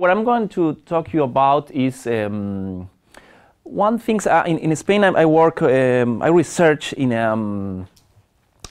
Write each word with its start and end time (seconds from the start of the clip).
What 0.00 0.10
I'm 0.10 0.24
going 0.24 0.48
to 0.56 0.76
talk 0.86 1.10
to 1.10 1.16
you 1.18 1.24
about 1.24 1.70
is 1.72 2.06
um, 2.06 2.88
one 3.64 3.98
thing. 3.98 4.18
Uh, 4.26 4.44
in, 4.46 4.56
in 4.56 4.74
Spain, 4.74 5.04
I, 5.04 5.08
I 5.08 5.26
work, 5.26 5.60
um, 5.60 6.22
I 6.22 6.28
research 6.28 6.94
in 6.94 7.12
um, 7.12 7.86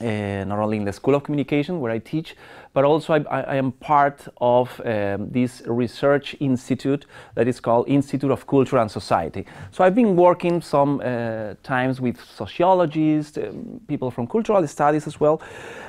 uh, 0.00 0.04
not 0.04 0.58
only 0.58 0.78
in 0.78 0.84
the 0.84 0.92
School 0.92 1.14
of 1.14 1.22
Communication 1.22 1.80
where 1.80 1.92
I 1.92 1.98
teach, 1.98 2.34
but 2.72 2.84
also 2.84 3.14
I, 3.14 3.40
I 3.40 3.56
am 3.56 3.72
part 3.72 4.28
of 4.40 4.80
um, 4.84 5.30
this 5.30 5.62
research 5.66 6.36
institute 6.40 7.06
that 7.34 7.48
is 7.48 7.60
called 7.60 7.88
Institute 7.88 8.30
of 8.30 8.46
Culture 8.46 8.78
and 8.78 8.90
Society. 8.90 9.44
So 9.72 9.84
I've 9.84 9.94
been 9.94 10.16
working 10.16 10.62
some 10.62 11.00
uh, 11.00 11.54
times 11.62 12.00
with 12.00 12.20
sociologists, 12.20 13.38
um, 13.38 13.80
people 13.88 14.10
from 14.10 14.26
cultural 14.26 14.66
studies 14.66 15.06
as 15.06 15.18
well, 15.18 15.40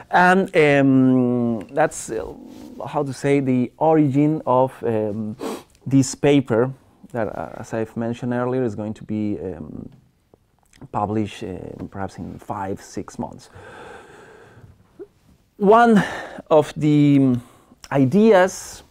and 0.10 0.56
um, 0.56 1.60
that's 1.74 2.10
uh, 2.10 2.26
how 2.88 3.04
to 3.04 3.14
say 3.14 3.40
the 3.40 3.72
origin 3.78 4.42
of 4.46 4.72
um, 4.84 5.36
this 5.86 6.16
paper 6.16 6.72
that, 7.12 7.28
uh, 7.28 7.50
as 7.58 7.74
I've 7.74 7.96
mentioned 7.96 8.34
earlier, 8.34 8.64
is 8.64 8.76
going 8.76 8.94
to 8.96 9.04
be 9.04 9.38
um, 9.40 9.90
published 10.92 11.44
uh, 11.44 11.58
perhaps 11.90 12.18
in 12.18 12.40
five, 12.40 12.82
six 12.82 13.20
months. 13.20 13.50
One 15.62 16.04
of 16.50 16.74
the 16.76 17.38
ideas 17.92 18.82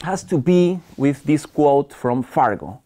has 0.00 0.24
to 0.24 0.38
be 0.38 0.80
with 0.96 1.22
this 1.24 1.44
quote 1.44 1.92
from 1.92 2.22
Fargo. 2.22 2.80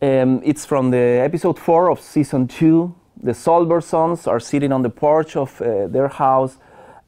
Um, 0.00 0.40
it's 0.44 0.64
from 0.64 0.92
the 0.92 1.20
episode 1.24 1.58
4 1.58 1.90
of 1.90 2.00
season 2.00 2.46
2. 2.46 2.94
The 3.24 3.32
Solversons 3.32 4.28
are 4.28 4.38
sitting 4.38 4.70
on 4.70 4.82
the 4.82 4.88
porch 4.88 5.34
of 5.34 5.60
uh, 5.60 5.88
their 5.88 6.06
house, 6.06 6.58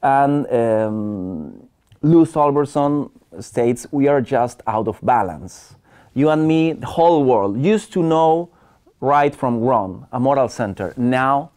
and 0.02 0.48
um, 0.52 1.68
Lou 2.02 2.26
Solverson 2.26 3.08
states, 3.38 3.86
We 3.92 4.08
are 4.08 4.20
just 4.20 4.62
out 4.66 4.88
of 4.88 4.98
balance. 5.00 5.76
You 6.12 6.30
and 6.30 6.48
me, 6.48 6.72
the 6.72 6.86
whole 6.86 7.22
world, 7.22 7.56
used 7.56 7.92
to 7.92 8.02
know 8.02 8.50
right 9.00 9.32
from 9.32 9.60
wrong, 9.60 10.08
a 10.10 10.18
moral 10.18 10.48
center. 10.48 10.92
Now 10.96 11.52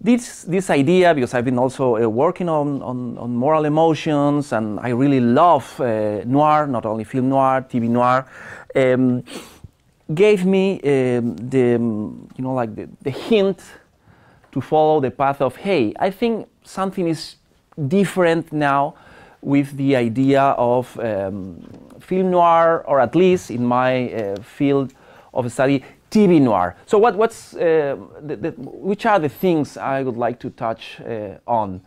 this, 0.00 0.42
this 0.44 0.70
idea, 0.70 1.14
because 1.14 1.34
I've 1.34 1.44
been 1.44 1.58
also 1.58 1.96
uh, 1.96 2.08
working 2.08 2.48
on, 2.48 2.82
on, 2.82 3.18
on, 3.18 3.36
moral 3.36 3.66
emotions, 3.66 4.52
and 4.52 4.80
I 4.80 4.90
really 4.90 5.20
love 5.20 5.78
uh, 5.80 6.22
noir, 6.24 6.66
not 6.66 6.86
only 6.86 7.04
film 7.04 7.28
noir, 7.28 7.62
TV 7.62 7.88
noir, 7.88 8.26
um, 8.74 9.22
gave 10.14 10.46
me 10.46 10.80
um, 10.80 11.36
the, 11.36 11.78
you 12.36 12.44
know, 12.44 12.54
like 12.54 12.74
the, 12.74 12.88
the 13.02 13.10
hint 13.10 13.62
to 14.52 14.60
follow 14.60 15.00
the 15.00 15.10
path 15.10 15.42
of, 15.42 15.56
hey, 15.56 15.92
I 15.98 16.10
think 16.10 16.48
something 16.64 17.06
is 17.06 17.36
different 17.88 18.52
now 18.52 18.94
with 19.42 19.76
the 19.76 19.96
idea 19.96 20.42
of 20.42 20.98
um, 20.98 21.62
film 22.00 22.30
noir, 22.30 22.84
or 22.86 23.00
at 23.00 23.14
least 23.14 23.50
in 23.50 23.64
my 23.64 24.12
uh, 24.12 24.36
field 24.42 24.94
of 25.32 25.50
study, 25.52 25.84
TV 26.10 26.40
noir. 26.40 26.76
So 26.86 26.98
what, 26.98 27.14
what's, 27.16 27.54
uh, 27.54 27.96
the, 28.20 28.36
the, 28.36 28.50
which 28.58 29.06
are 29.06 29.18
the 29.18 29.28
things 29.28 29.76
I 29.76 30.02
would 30.02 30.16
like 30.16 30.40
to 30.40 30.50
touch 30.50 31.00
uh, 31.00 31.38
on? 31.46 31.80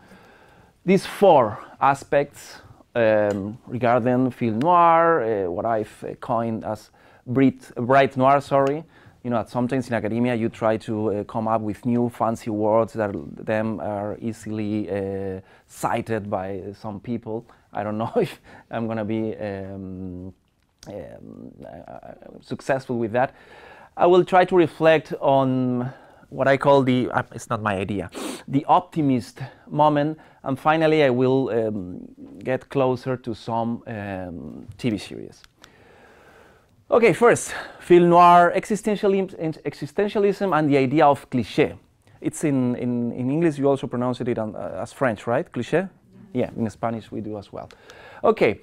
These 0.85 1.05
four 1.05 1.59
aspects 1.79 2.61
um, 2.95 3.57
regarding 3.67 4.31
film 4.31 4.59
noir, 4.59 5.23
uh, 5.23 5.49
what 5.49 5.65
I've 5.65 6.03
uh, 6.03 6.13
coined 6.15 6.63
as 6.63 6.89
bright, 7.25 7.71
bright 7.75 8.15
noir, 8.17 8.41
sorry. 8.41 8.83
You 9.23 9.29
know, 9.29 9.37
at 9.37 9.49
sometimes 9.49 9.87
in 9.87 9.93
academia 9.93 10.35
you 10.35 10.49
try 10.49 10.75
to 10.77 11.13
uh, 11.13 11.23
come 11.23 11.47
up 11.47 11.61
with 11.61 11.85
new 11.85 12.09
fancy 12.09 12.49
words 12.49 12.93
that 12.93 13.11
them 13.45 13.79
are 13.79 14.17
easily 14.21 14.89
uh, 14.89 15.39
cited 15.67 16.29
by 16.29 16.61
some 16.81 16.99
people. 16.99 17.45
I 17.71 17.83
don't 17.83 17.97
know 17.97 18.11
if 18.17 18.39
I'm 18.69 18.85
going 18.85 18.97
to 18.97 19.05
be 19.05 19.35
um, 19.37 20.33
um, 20.87 21.55
successful 22.41 22.97
with 22.97 23.13
that. 23.13 23.33
I 23.95 24.07
will 24.07 24.25
try 24.25 24.43
to 24.45 24.55
reflect 24.55 25.13
on 25.21 25.93
what 26.29 26.47
I 26.47 26.57
call 26.57 26.81
the, 26.81 27.09
uh, 27.11 27.21
it's 27.31 27.49
not 27.49 27.61
my 27.61 27.75
idea, 27.75 28.09
the 28.47 28.65
optimist 28.65 29.39
moment. 29.69 30.17
And 30.43 30.59
finally, 30.59 31.03
I 31.03 31.11
will 31.11 31.49
um, 31.49 31.99
get 32.43 32.69
closer 32.69 33.15
to 33.17 33.35
some 33.35 33.83
um, 33.85 34.67
TV 34.77 34.99
series. 34.99 35.43
Okay, 36.89 37.13
first, 37.13 37.53
film 37.79 38.09
noir, 38.09 38.51
existentialism, 38.55 39.61
existentialism 39.63 40.57
and 40.57 40.69
the 40.69 40.77
idea 40.77 41.05
of 41.05 41.29
cliché. 41.29 41.77
It's 42.19 42.43
in, 42.43 42.75
in, 42.75 43.11
in 43.11 43.29
English, 43.29 43.57
you 43.57 43.69
also 43.69 43.87
pronounce 43.87 44.21
it 44.21 44.37
on, 44.37 44.55
uh, 44.55 44.79
as 44.81 44.91
French, 44.91 45.27
right? 45.27 45.49
Cliché? 45.51 45.89
Yeah, 46.33 46.49
in 46.57 46.69
Spanish 46.69 47.11
we 47.11 47.21
do 47.21 47.37
as 47.37 47.53
well. 47.53 47.69
Okay, 48.23 48.59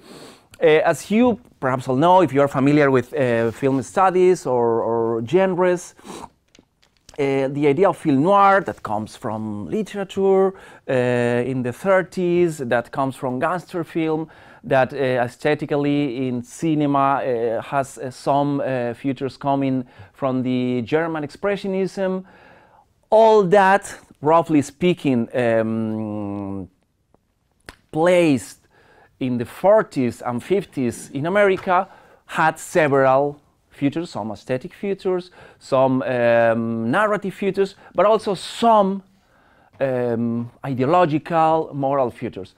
as 0.61 1.09
you 1.09 1.39
perhaps 1.59 1.87
all 1.87 1.95
know, 1.95 2.21
if 2.21 2.33
you 2.33 2.41
are 2.41 2.47
familiar 2.47 2.89
with 2.91 3.13
uh, 3.13 3.51
film 3.51 3.81
studies 3.83 4.45
or, 4.45 4.81
or 4.81 5.25
genres, 5.25 5.95
uh, 7.19 7.47
the 7.49 7.67
idea 7.67 7.87
of 7.87 7.97
film 7.97 8.23
noir 8.23 8.61
that 8.61 8.81
comes 8.81 9.15
from 9.15 9.67
literature 9.67 10.53
uh, 10.89 10.93
in 11.45 11.61
the 11.61 11.69
30s, 11.69 12.67
that 12.67 12.91
comes 12.91 13.15
from 13.15 13.39
gangster 13.39 13.83
film, 13.83 14.27
that 14.63 14.93
uh, 14.93 14.97
aesthetically 14.97 16.27
in 16.27 16.41
cinema 16.41 17.21
uh, 17.21 17.61
has 17.61 17.99
some 18.09 18.61
features 18.95 19.37
coming 19.37 19.85
from 20.13 20.41
the 20.41 20.81
German 20.83 21.23
Expressionism. 21.23 22.23
All 23.09 23.43
that, 23.43 23.93
roughly 24.21 24.61
speaking, 24.61 25.27
um, 25.35 26.69
placed 27.91 28.60
in 29.21 29.37
the 29.37 29.45
40s 29.45 30.21
and 30.25 30.41
50s 30.41 31.11
in 31.11 31.27
America 31.27 31.87
had 32.25 32.57
several 32.59 33.39
features, 33.69 34.09
some 34.09 34.31
aesthetic 34.31 34.73
features, 34.73 35.31
some 35.59 36.01
um, 36.01 36.89
narrative 36.89 37.33
features, 37.33 37.75
but 37.93 38.05
also 38.05 38.33
some 38.33 39.03
um, 39.79 40.51
ideological, 40.65 41.69
moral 41.73 42.09
features. 42.09 42.55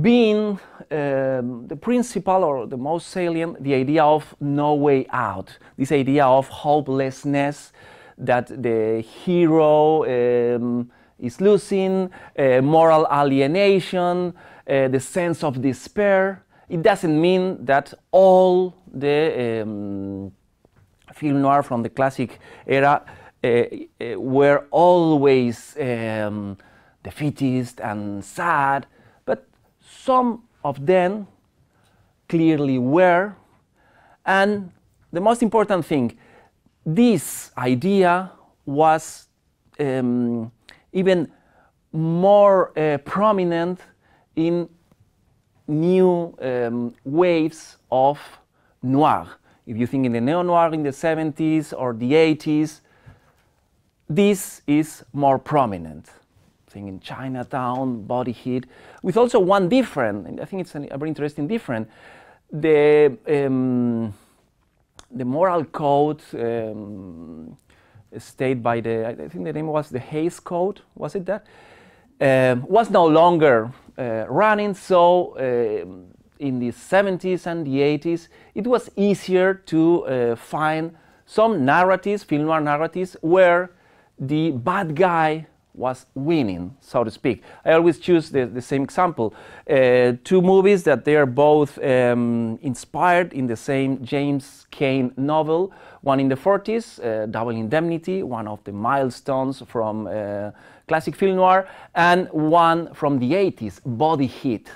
Being 0.00 0.60
um, 0.90 1.66
the 1.66 1.76
principal 1.80 2.44
or 2.44 2.66
the 2.66 2.76
most 2.76 3.08
salient, 3.08 3.62
the 3.62 3.74
idea 3.74 4.04
of 4.04 4.34
no 4.40 4.74
way 4.74 5.06
out, 5.10 5.58
this 5.76 5.90
idea 5.90 6.24
of 6.24 6.46
hopelessness 6.48 7.72
that 8.16 8.46
the 8.62 9.00
hero 9.00 10.04
um, 10.04 10.88
is 11.18 11.40
losing, 11.40 12.10
uh, 12.38 12.60
moral 12.62 13.08
alienation, 13.10 14.32
uh, 14.68 14.88
the 14.88 15.00
sense 15.00 15.42
of 15.44 15.60
despair. 15.60 16.44
It 16.68 16.82
doesn't 16.82 17.20
mean 17.20 17.64
that 17.64 17.94
all 18.10 18.74
the 18.92 19.62
um, 19.62 20.32
film 21.14 21.42
noir 21.42 21.62
from 21.62 21.82
the 21.82 21.90
classic 21.90 22.38
era 22.66 23.02
uh, 23.42 23.48
uh, 23.48 24.20
were 24.20 24.66
always 24.70 25.76
um, 25.80 26.56
defeatist 27.02 27.80
and 27.80 28.24
sad, 28.24 28.86
but 29.24 29.48
some 29.80 30.42
of 30.62 30.84
them 30.86 31.26
clearly 32.28 32.78
were. 32.78 33.34
And 34.24 34.70
the 35.12 35.20
most 35.20 35.42
important 35.42 35.84
thing, 35.86 36.18
this 36.84 37.50
idea 37.56 38.30
was 38.66 39.26
um, 39.78 40.52
even 40.92 41.32
more 41.92 42.78
uh, 42.78 42.98
prominent 42.98 43.80
in 44.36 44.68
new 45.66 46.34
um, 46.40 46.94
waves 47.04 47.76
of 47.90 48.18
noir. 48.82 49.28
If 49.66 49.76
you 49.76 49.86
think 49.86 50.06
in 50.06 50.12
the 50.12 50.20
neo-noir 50.20 50.72
in 50.72 50.82
the 50.82 50.90
70s 50.90 51.72
or 51.76 51.92
the 51.92 52.12
80s, 52.12 52.80
this 54.08 54.62
is 54.66 55.04
more 55.12 55.38
prominent. 55.38 56.08
Think 56.68 56.88
in 56.88 57.00
Chinatown, 57.00 58.02
Body 58.02 58.32
Heat, 58.32 58.66
with 59.02 59.16
also 59.16 59.40
one 59.40 59.68
different, 59.68 60.26
and 60.26 60.40
I 60.40 60.44
think 60.44 60.62
it's 60.62 60.74
a 60.74 60.80
very 60.96 61.08
interesting 61.08 61.48
different, 61.48 61.88
the, 62.52 63.16
um, 63.28 64.14
the 65.10 65.24
moral 65.24 65.64
code 65.64 66.22
um, 66.34 67.56
stated 68.18 68.62
by 68.62 68.80
the, 68.80 69.08
I 69.08 69.28
think 69.28 69.44
the 69.44 69.52
name 69.52 69.66
was 69.66 69.90
the 69.90 69.98
Hays 69.98 70.38
Code, 70.38 70.80
was 70.94 71.16
it 71.16 71.26
that? 71.26 71.46
Um, 72.20 72.66
was 72.68 72.90
no 72.90 73.06
longer 73.06 73.72
uh, 73.96 74.26
running. 74.28 74.74
So 74.74 75.36
uh, 75.38 75.86
in 76.38 76.58
the 76.58 76.68
70s 76.68 77.46
and 77.46 77.66
the 77.66 77.78
80s, 77.78 78.28
it 78.54 78.66
was 78.66 78.90
easier 78.96 79.54
to 79.54 80.04
uh, 80.04 80.36
find 80.36 80.96
some 81.24 81.64
narratives, 81.64 82.22
film 82.22 82.46
noir 82.46 82.60
narratives, 82.60 83.16
where 83.22 83.70
the 84.18 84.50
bad 84.50 84.96
guy 84.96 85.46
was 85.74 86.06
winning, 86.14 86.76
so 86.80 87.04
to 87.04 87.10
speak. 87.10 87.42
I 87.64 87.72
always 87.72 87.98
choose 87.98 88.30
the, 88.30 88.46
the 88.46 88.62
same 88.62 88.82
example. 88.82 89.34
Uh, 89.68 90.12
two 90.24 90.42
movies 90.42 90.82
that 90.84 91.04
they 91.04 91.16
are 91.16 91.26
both 91.26 91.78
um, 91.82 92.58
inspired 92.62 93.32
in 93.32 93.46
the 93.46 93.56
same 93.56 94.04
James 94.04 94.66
Cain 94.70 95.12
novel. 95.16 95.72
One 96.02 96.20
in 96.20 96.28
the 96.28 96.36
40s, 96.36 96.98
uh, 96.98 97.26
Double 97.26 97.50
Indemnity, 97.50 98.22
one 98.22 98.48
of 98.48 98.62
the 98.64 98.72
milestones 98.72 99.62
from 99.66 100.06
uh, 100.06 100.50
classic 100.88 101.14
film 101.14 101.36
noir, 101.36 101.68
and 101.94 102.28
one 102.32 102.92
from 102.94 103.18
the 103.18 103.32
80s, 103.32 103.80
Body 103.84 104.26
Heat. 104.26 104.68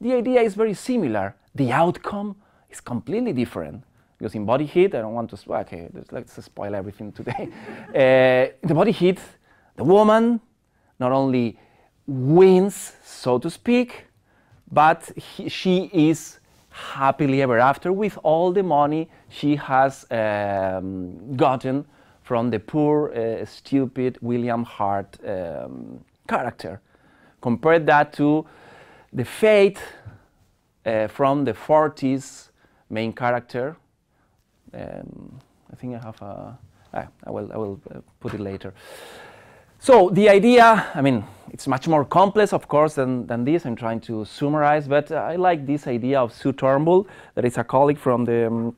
The 0.00 0.14
idea 0.14 0.40
is 0.40 0.54
very 0.54 0.74
similar. 0.74 1.34
the 1.54 1.72
outcome 1.72 2.36
is 2.70 2.80
completely 2.80 3.32
different. 3.32 3.84
Because 4.18 4.34
in 4.34 4.44
body 4.44 4.66
heat, 4.66 4.94
I 4.94 5.00
don't 5.00 5.14
want 5.14 5.30
to, 5.30 5.54
okay, 5.54 5.88
let's 6.10 6.42
spoil 6.44 6.74
everything 6.74 7.12
today. 7.12 7.48
uh, 7.88 8.66
the 8.66 8.74
body 8.74 8.92
heat, 8.92 9.18
the 9.76 9.84
woman 9.84 10.40
not 10.98 11.12
only 11.12 11.58
wins, 12.06 12.92
so 13.04 13.38
to 13.38 13.50
speak, 13.50 14.06
but 14.70 15.10
he, 15.16 15.48
she 15.48 15.90
is 15.92 16.38
happily 16.70 17.40
ever 17.42 17.58
after 17.58 17.92
with 17.92 18.18
all 18.22 18.52
the 18.52 18.62
money 18.62 19.08
she 19.28 19.56
has 19.56 20.04
um, 20.10 21.36
gotten 21.36 21.84
from 22.22 22.50
the 22.50 22.58
poor, 22.58 23.12
uh, 23.12 23.44
stupid 23.44 24.18
William 24.20 24.64
Hurt 24.64 25.18
um, 25.26 26.00
character. 26.26 26.80
Compare 27.40 27.80
that 27.80 28.12
to 28.14 28.46
the 29.12 29.24
fate 29.24 29.78
uh, 30.86 31.06
from 31.08 31.44
the 31.44 31.52
40s 31.52 32.48
main 32.88 33.12
character. 33.12 33.76
Um, 34.72 35.38
I 35.70 35.76
think 35.76 35.94
I 35.94 35.98
have 35.98 36.20
a. 36.22 36.58
Ah, 36.94 37.08
I 37.24 37.30
will, 37.30 37.52
I 37.52 37.56
will 37.56 37.80
uh, 37.94 37.98
put 38.20 38.34
it 38.34 38.40
later. 38.40 38.72
So 39.84 40.08
the 40.08 40.30
idea, 40.30 40.86
I 40.94 41.02
mean, 41.02 41.26
it's 41.50 41.66
much 41.66 41.86
more 41.88 42.06
complex, 42.06 42.54
of 42.54 42.68
course, 42.68 42.94
than, 42.94 43.26
than 43.26 43.44
this. 43.44 43.66
I'm 43.66 43.76
trying 43.76 44.00
to 44.08 44.24
summarize, 44.24 44.88
but 44.88 45.12
I 45.12 45.36
like 45.36 45.66
this 45.66 45.86
idea 45.86 46.22
of 46.22 46.32
Sue 46.32 46.54
Turnbull, 46.54 47.06
that 47.34 47.44
is 47.44 47.58
a 47.58 47.64
colleague 47.64 47.98
from 47.98 48.24
the 48.24 48.46
um, 48.46 48.74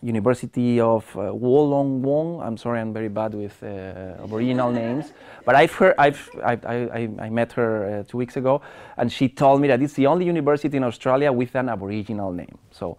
University 0.00 0.80
of 0.80 1.04
uh, 1.14 1.24
Wollongong. 1.24 2.42
I'm 2.42 2.56
sorry, 2.56 2.80
I'm 2.80 2.94
very 2.94 3.10
bad 3.10 3.34
with 3.34 3.62
uh, 3.62 4.24
Aboriginal 4.24 4.72
names, 4.72 5.12
but 5.44 5.56
I've 5.56 5.72
heard, 5.72 5.94
I've, 5.98 6.26
I, 6.42 6.52
I, 6.66 7.08
I 7.18 7.28
met 7.28 7.52
her 7.52 7.98
uh, 7.98 8.02
two 8.04 8.16
weeks 8.16 8.38
ago, 8.38 8.62
and 8.96 9.12
she 9.12 9.28
told 9.28 9.60
me 9.60 9.68
that 9.68 9.82
it's 9.82 9.92
the 9.92 10.06
only 10.06 10.24
university 10.24 10.78
in 10.78 10.84
Australia 10.84 11.30
with 11.32 11.54
an 11.54 11.68
Aboriginal 11.68 12.32
name. 12.32 12.56
So 12.70 12.96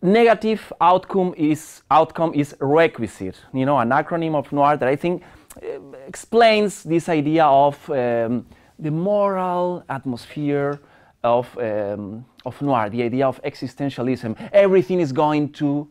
negative 0.00 0.72
outcome 0.80 1.34
is 1.36 1.82
outcome 1.90 2.34
is 2.34 2.54
requisite. 2.60 3.40
You 3.52 3.66
know, 3.66 3.78
an 3.78 3.90
acronym 3.90 4.36
of 4.36 4.52
noir 4.52 4.76
that 4.76 4.88
I 4.88 4.94
think 4.94 5.24
explains 6.06 6.82
this 6.82 7.08
idea 7.08 7.44
of 7.44 7.90
um, 7.90 8.46
the 8.78 8.90
moral 8.90 9.84
atmosphere 9.88 10.80
of, 11.24 11.56
um, 11.58 12.24
of 12.44 12.60
noir, 12.62 12.88
the 12.90 13.02
idea 13.02 13.26
of 13.26 13.42
existentialism. 13.42 14.36
Everything 14.52 15.00
is 15.00 15.12
going 15.12 15.50
to 15.52 15.88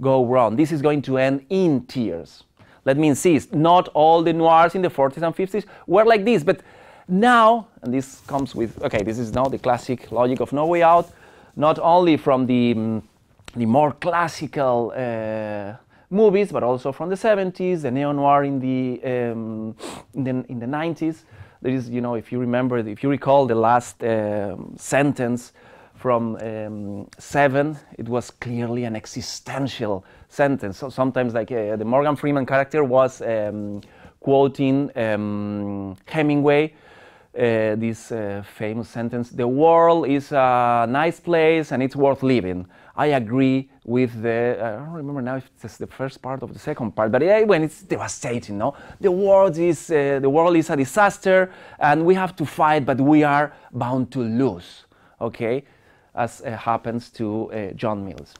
go 0.00 0.24
wrong. 0.24 0.56
This 0.56 0.72
is 0.72 0.82
going 0.82 1.02
to 1.02 1.18
end 1.18 1.44
in 1.50 1.86
tears. 1.86 2.44
Let 2.84 2.96
me 2.96 3.08
insist, 3.08 3.54
not 3.54 3.88
all 3.88 4.22
the 4.22 4.32
noirs 4.32 4.74
in 4.74 4.82
the 4.82 4.88
40s 4.88 5.22
and 5.22 5.36
50s 5.36 5.66
were 5.86 6.04
like 6.04 6.24
this, 6.24 6.42
but 6.42 6.62
now, 7.06 7.68
and 7.82 7.92
this 7.92 8.20
comes 8.20 8.54
with, 8.54 8.82
okay, 8.82 9.02
this 9.02 9.18
is 9.18 9.34
now 9.34 9.44
the 9.44 9.58
classic 9.58 10.10
logic 10.10 10.40
of 10.40 10.52
No 10.52 10.66
Way 10.66 10.82
Out, 10.82 11.10
not 11.56 11.78
only 11.78 12.16
from 12.16 12.46
the, 12.46 12.72
um, 12.72 13.08
the 13.54 13.66
more 13.66 13.92
classical 13.92 14.92
uh, 14.96 15.74
movies, 16.10 16.52
but 16.52 16.62
also 16.62 16.92
from 16.92 17.08
the 17.08 17.14
70s, 17.14 17.82
the 17.82 17.90
neo-noir 17.90 18.44
in 18.44 18.58
the, 18.58 19.00
um, 19.04 19.74
in 20.14 20.24
the, 20.24 20.30
in 20.48 20.58
the 20.58 20.66
90s. 20.66 21.22
There 21.62 21.72
is, 21.72 21.88
you 21.88 22.00
know, 22.00 22.14
if 22.14 22.32
you 22.32 22.38
remember, 22.38 22.78
if 22.78 23.02
you 23.02 23.10
recall 23.10 23.46
the 23.46 23.54
last 23.54 24.02
um, 24.02 24.74
sentence 24.76 25.52
from 25.94 26.36
um, 26.36 27.06
Seven, 27.18 27.78
it 27.98 28.08
was 28.08 28.30
clearly 28.30 28.84
an 28.84 28.96
existential 28.96 30.04
sentence. 30.28 30.78
So 30.78 30.88
sometimes, 30.88 31.34
like 31.34 31.52
uh, 31.52 31.76
the 31.76 31.84
Morgan 31.84 32.16
Freeman 32.16 32.46
character 32.46 32.82
was 32.82 33.20
um, 33.20 33.82
quoting 34.20 34.90
um, 34.96 35.96
Hemingway, 36.06 36.72
uh, 37.32 37.76
this 37.76 38.10
uh, 38.10 38.42
famous 38.56 38.88
sentence 38.88 39.30
The 39.30 39.46
world 39.46 40.08
is 40.08 40.32
a 40.32 40.86
nice 40.88 41.20
place 41.20 41.70
and 41.70 41.82
it's 41.82 41.94
worth 41.94 42.22
living. 42.22 42.66
I 42.96 43.06
agree 43.06 43.70
with 43.90 44.22
the, 44.22 44.56
I 44.62 44.76
don't 44.76 44.92
remember 44.92 45.20
now 45.20 45.36
if 45.36 45.50
it's 45.64 45.76
the 45.76 45.86
first 45.86 46.22
part 46.22 46.42
of 46.44 46.52
the 46.52 46.58
second 46.58 46.92
part, 46.92 47.10
but 47.10 47.22
yeah, 47.22 47.42
when 47.42 47.64
it's 47.64 47.82
devastating, 47.82 48.56
no? 48.56 48.74
The 49.00 49.10
world 49.10 49.58
is, 49.58 49.90
uh, 49.90 50.20
the 50.22 50.30
world 50.30 50.56
is 50.56 50.70
a 50.70 50.76
disaster 50.76 51.52
and 51.78 52.06
we 52.06 52.14
have 52.14 52.36
to 52.36 52.46
fight, 52.46 52.86
but 52.86 53.00
we 53.00 53.24
are 53.24 53.52
bound 53.72 54.12
to 54.12 54.20
lose, 54.20 54.84
okay? 55.20 55.64
As 56.14 56.40
uh, 56.40 56.56
happens 56.56 57.10
to 57.10 57.52
uh, 57.52 57.72
John 57.72 58.04
Mills. 58.04 58.34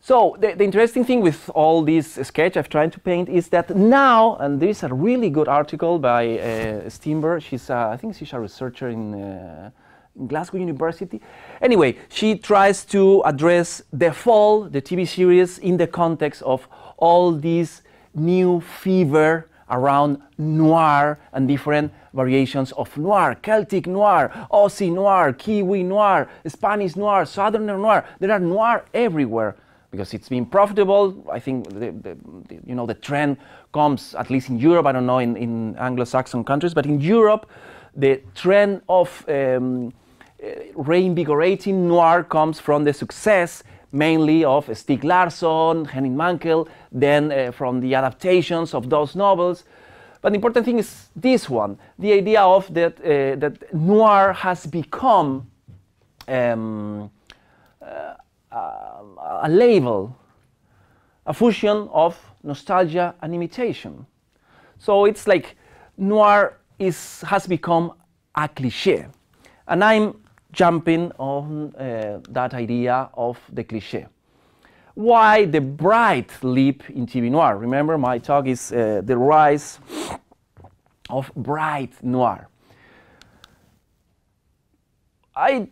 So 0.00 0.36
the, 0.40 0.54
the, 0.54 0.64
interesting 0.64 1.04
thing 1.04 1.20
with 1.20 1.48
all 1.54 1.82
this 1.82 2.14
sketch 2.22 2.56
I've 2.56 2.68
tried 2.68 2.92
to 2.92 3.00
paint 3.00 3.28
is 3.28 3.48
that 3.48 3.74
now, 3.76 4.36
and 4.36 4.60
there 4.60 4.68
is 4.68 4.82
a 4.82 4.92
really 4.92 5.30
good 5.30 5.48
article 5.48 5.98
by 6.00 6.38
uh, 6.38 6.88
Steenberg, 6.88 7.42
she's, 7.42 7.70
uh, 7.70 7.90
I 7.92 7.96
think 7.96 8.16
she's 8.16 8.32
a 8.32 8.40
researcher 8.40 8.88
in, 8.88 9.14
uh, 9.14 9.70
in, 10.18 10.26
Glasgow 10.26 10.58
University. 10.58 11.20
Anyway, 11.60 11.96
she 12.08 12.36
tries 12.36 12.84
to 12.86 13.22
address 13.24 13.82
The 13.92 14.12
Fall, 14.12 14.64
the 14.64 14.82
TV 14.82 15.06
series, 15.06 15.58
in 15.58 15.76
the 15.76 15.86
context 15.86 16.42
of 16.42 16.66
all 16.96 17.32
this 17.32 17.82
new 18.14 18.60
fever 18.60 19.48
around 19.68 20.22
noir 20.38 21.18
and 21.32 21.48
different 21.48 21.92
variations 22.14 22.72
of 22.72 22.96
noir, 22.96 23.34
Celtic 23.42 23.86
noir, 23.86 24.30
Aussie 24.50 24.92
noir, 24.92 25.32
Kiwi 25.32 25.82
noir, 25.82 26.28
Spanish 26.46 26.96
noir, 26.96 27.24
Southern 27.26 27.66
noir. 27.66 28.04
There 28.20 28.30
are 28.30 28.38
noir 28.38 28.84
everywhere 28.94 29.56
because 29.90 30.14
it's 30.14 30.28
been 30.28 30.46
profitable. 30.46 31.24
I 31.30 31.40
think 31.40 31.68
the, 31.68 31.90
the, 31.90 32.16
the, 32.48 32.60
you 32.64 32.74
know 32.74 32.86
the 32.86 32.94
trend 32.94 33.38
comes 33.72 34.14
at 34.14 34.30
least 34.30 34.48
in 34.48 34.58
Europe. 34.58 34.86
I 34.86 34.92
don't 34.92 35.06
know 35.06 35.18
in, 35.18 35.36
in 35.36 35.76
Anglo-Saxon 35.76 36.44
countries, 36.44 36.74
but 36.74 36.86
in 36.86 37.00
Europe, 37.00 37.50
the 37.94 38.22
trend 38.34 38.82
of 38.88 39.24
um, 39.28 39.92
reinvigorating 40.74 41.88
noir 41.88 42.22
comes 42.24 42.60
from 42.60 42.84
the 42.84 42.92
success 42.92 43.62
mainly 43.92 44.44
of 44.44 44.66
Stieg 44.66 45.04
Larsson, 45.04 45.84
Henning 45.86 46.14
Mankell, 46.14 46.68
then 46.92 47.32
uh, 47.32 47.52
from 47.52 47.80
the 47.80 47.94
adaptations 47.94 48.74
of 48.74 48.90
those 48.90 49.14
novels. 49.14 49.64
But 50.20 50.30
the 50.32 50.36
important 50.36 50.66
thing 50.66 50.78
is 50.78 51.08
this 51.14 51.48
one: 51.48 51.78
the 51.98 52.12
idea 52.12 52.42
of 52.42 52.72
that 52.74 52.98
uh, 53.00 53.36
that 53.36 53.74
noir 53.74 54.32
has 54.32 54.66
become. 54.66 55.50
Um, 56.28 57.10
uh, 57.80 58.14
a 59.42 59.48
label, 59.48 60.16
a 61.26 61.34
fusion 61.34 61.88
of 61.92 62.16
nostalgia 62.42 63.14
and 63.22 63.34
imitation. 63.34 64.06
So 64.78 65.04
it's 65.04 65.26
like 65.26 65.56
noir 65.96 66.58
is, 66.78 67.22
has 67.22 67.46
become 67.46 67.92
a 68.34 68.48
cliche. 68.48 69.06
And 69.68 69.82
I'm 69.82 70.14
jumping 70.52 71.12
on 71.18 71.74
uh, 71.76 72.20
that 72.30 72.54
idea 72.54 73.10
of 73.14 73.38
the 73.52 73.64
cliche. 73.64 74.06
Why 74.94 75.44
the 75.44 75.60
bright 75.60 76.30
leap 76.42 76.88
in 76.90 77.06
TV 77.06 77.30
noir? 77.30 77.58
Remember, 77.58 77.98
my 77.98 78.18
talk 78.18 78.46
is 78.46 78.72
uh, 78.72 79.02
the 79.04 79.16
rise 79.16 79.78
of 81.10 81.30
bright 81.36 81.92
noir. 82.02 82.48
I 85.34 85.68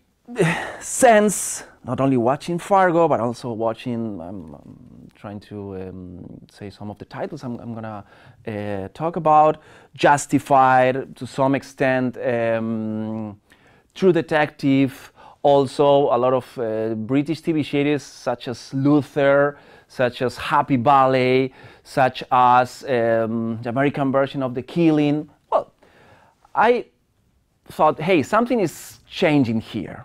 sense 0.80 1.64
not 1.84 2.00
only 2.00 2.16
watching 2.16 2.58
Fargo, 2.58 3.08
but 3.08 3.20
also 3.20 3.52
watching, 3.52 4.20
I'm, 4.20 4.54
I'm 4.54 5.08
trying 5.14 5.40
to 5.40 5.76
um, 5.76 6.40
say 6.50 6.70
some 6.70 6.90
of 6.90 6.98
the 6.98 7.04
titles 7.04 7.44
I'm, 7.44 7.58
I'm 7.60 7.74
gonna 7.74 8.04
uh, 8.46 8.88
talk 8.94 9.16
about, 9.16 9.62
Justified 9.94 11.14
to 11.16 11.26
some 11.26 11.54
extent, 11.54 12.16
um, 12.16 13.38
True 13.94 14.12
Detective, 14.12 15.12
also 15.42 16.14
a 16.14 16.18
lot 16.18 16.32
of 16.32 16.58
uh, 16.58 16.94
British 16.94 17.42
TV 17.42 17.64
series 17.64 18.02
such 18.02 18.48
as 18.48 18.72
Luther, 18.74 19.58
such 19.88 20.22
as 20.22 20.36
Happy 20.36 20.76
Valley, 20.76 21.52
such 21.82 22.24
as 22.30 22.82
um, 22.84 23.58
the 23.62 23.68
American 23.68 24.10
version 24.10 24.42
of 24.42 24.54
The 24.54 24.62
Killing. 24.62 25.28
Well, 25.50 25.72
I 26.54 26.86
thought, 27.66 28.00
hey, 28.00 28.22
something 28.22 28.60
is 28.60 29.00
changing 29.06 29.60
here 29.60 30.04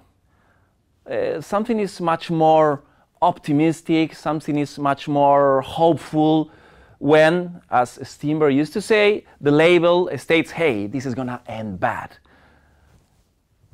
uh, 1.10 1.41
something 1.41 1.79
is 1.79 2.00
much 2.00 2.29
more 2.29 2.84
optimistic, 3.22 4.15
something 4.15 4.58
is 4.58 4.77
much 4.77 5.08
more 5.08 5.62
hopeful 5.62 6.51
when, 7.00 7.62
as 7.72 7.98
Steenberg 8.00 8.55
used 8.55 8.74
to 8.74 8.81
say, 8.81 9.25
the 9.41 9.51
label 9.51 10.10
states, 10.17 10.51
hey, 10.51 10.88
this 10.88 11.05
is 11.05 11.15
to 11.27 11.41
end 11.48 11.79
bad. 11.79 12.17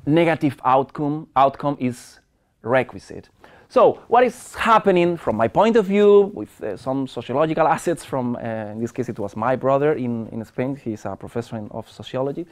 Negative 0.06 0.58
outcome, 0.64 1.28
outcome 1.34 1.76
is 1.80 2.20
requisite. 2.62 3.28
So, 3.68 4.00
what 4.06 4.22
is 4.22 4.54
happening 4.54 5.16
from 5.16 5.36
my 5.36 5.48
point 5.48 5.74
of 5.74 5.86
view 5.86 6.30
with 6.32 6.62
uh, 6.62 6.76
some 6.76 7.08
sociological 7.08 7.66
assets 7.66 8.04
from, 8.04 8.36
uh, 8.36 8.38
in 8.38 8.80
this 8.80 8.92
case, 8.92 9.08
it 9.08 9.18
was 9.18 9.34
my 9.34 9.56
brother 9.56 9.94
in, 9.94 10.28
in 10.28 10.44
Spain, 10.44 10.76
he's 10.76 11.04
a 11.04 11.16
professor 11.16 11.56
in, 11.56 11.68
of 11.72 11.90
sociology, 11.90 12.46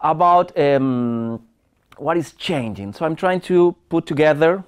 about 0.00 0.56
um, 0.56 1.42
what 1.96 2.16
is 2.16 2.32
changing. 2.34 2.92
So 2.92 3.04
I'm 3.04 3.16
trying 3.16 3.40
to 3.42 3.74
put 3.88 4.06
together 4.06 4.62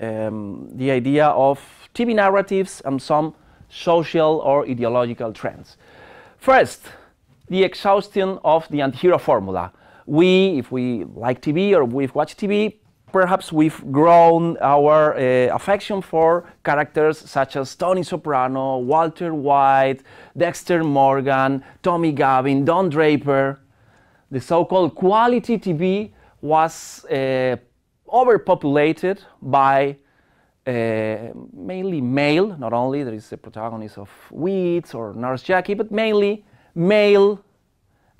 um, 0.00 0.68
the 0.74 0.92
idea 0.92 1.26
of 1.26 1.60
TV 1.92 2.14
narratives 2.14 2.80
and 2.84 3.02
some 3.02 3.34
social 3.68 4.40
or 4.44 4.64
ideological 4.64 5.32
trends. 5.32 5.76
First, 6.38 6.84
the 7.48 7.64
exhaustion 7.64 8.38
of 8.44 8.68
the 8.68 8.78
antihero 8.78 9.20
formula. 9.20 9.72
We, 10.06 10.58
if 10.58 10.70
we 10.72 11.04
like 11.04 11.42
TV 11.42 11.72
or 11.72 11.84
we've 11.84 12.14
watched 12.14 12.38
TV, 12.38 12.78
perhaps 13.12 13.52
we've 13.52 13.80
grown 13.92 14.56
our 14.60 15.14
uh, 15.14 15.54
affection 15.54 16.00
for 16.02 16.44
characters 16.64 17.18
such 17.18 17.56
as 17.56 17.74
Tony 17.74 18.02
Soprano, 18.02 18.78
Walter 18.78 19.34
White, 19.34 20.02
Dexter 20.36 20.84
Morgan, 20.84 21.62
Tommy 21.82 22.12
Gavin, 22.12 22.64
Don 22.64 22.88
Draper. 22.88 23.60
The 24.30 24.40
so 24.40 24.64
called 24.64 24.94
quality 24.94 25.58
TV 25.58 26.12
was 26.40 27.04
uh, 27.06 27.56
overpopulated 28.08 29.22
by 29.40 29.96
uh, 30.66 31.32
mainly 31.52 32.00
male, 32.00 32.56
not 32.58 32.72
only 32.72 33.04
there 33.04 33.14
is 33.14 33.28
the 33.30 33.36
protagonist 33.36 33.98
of 33.98 34.10
Weeds 34.30 34.94
or 34.94 35.14
Nurse 35.14 35.42
Jackie, 35.42 35.74
but 35.74 35.92
mainly 35.92 36.44
male 36.74 37.40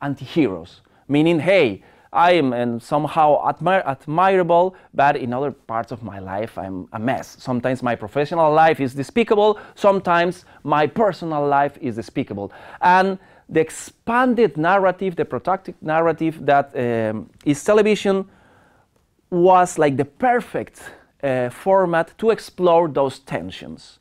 anti-heroes, 0.01 0.83
meaning, 1.09 1.41
hey, 1.41 1.83
I 2.13 2.33
am 2.33 2.81
somehow 2.81 3.45
admir 3.45 3.83
admirable, 3.85 4.75
but 4.95 5.17
in 5.17 5.33
other 5.33 5.53
parts 5.53 5.93
of 5.93 6.03
my 6.03 6.19
life 6.19 6.57
I'm 6.57 6.89
a 6.93 6.99
mess. 6.99 7.37
Sometimes 7.39 7.83
my 7.83 7.95
professional 7.95 8.53
life 8.53 8.81
is 8.81 8.95
despicable, 8.95 9.59
sometimes 9.75 10.45
my 10.65 10.87
personal 10.87 11.47
life 11.47 11.77
is 11.81 11.97
despicable. 11.97 12.53
And 12.81 13.19
the 13.49 13.61
expanded 13.61 14.57
narrative, 14.57 15.17
the 15.17 15.25
protected 15.25 15.75
narrative 15.81 16.45
that 16.47 16.75
um, 16.75 17.29
is 17.45 17.63
television 17.63 18.25
was 19.31 19.79
like 19.79 19.97
the 19.97 20.05
perfect 20.05 20.81
uh, 21.23 21.51
format 21.51 22.17
to 22.19 22.31
explore 22.31 22.89
those 22.89 23.19
tensions, 23.21 23.99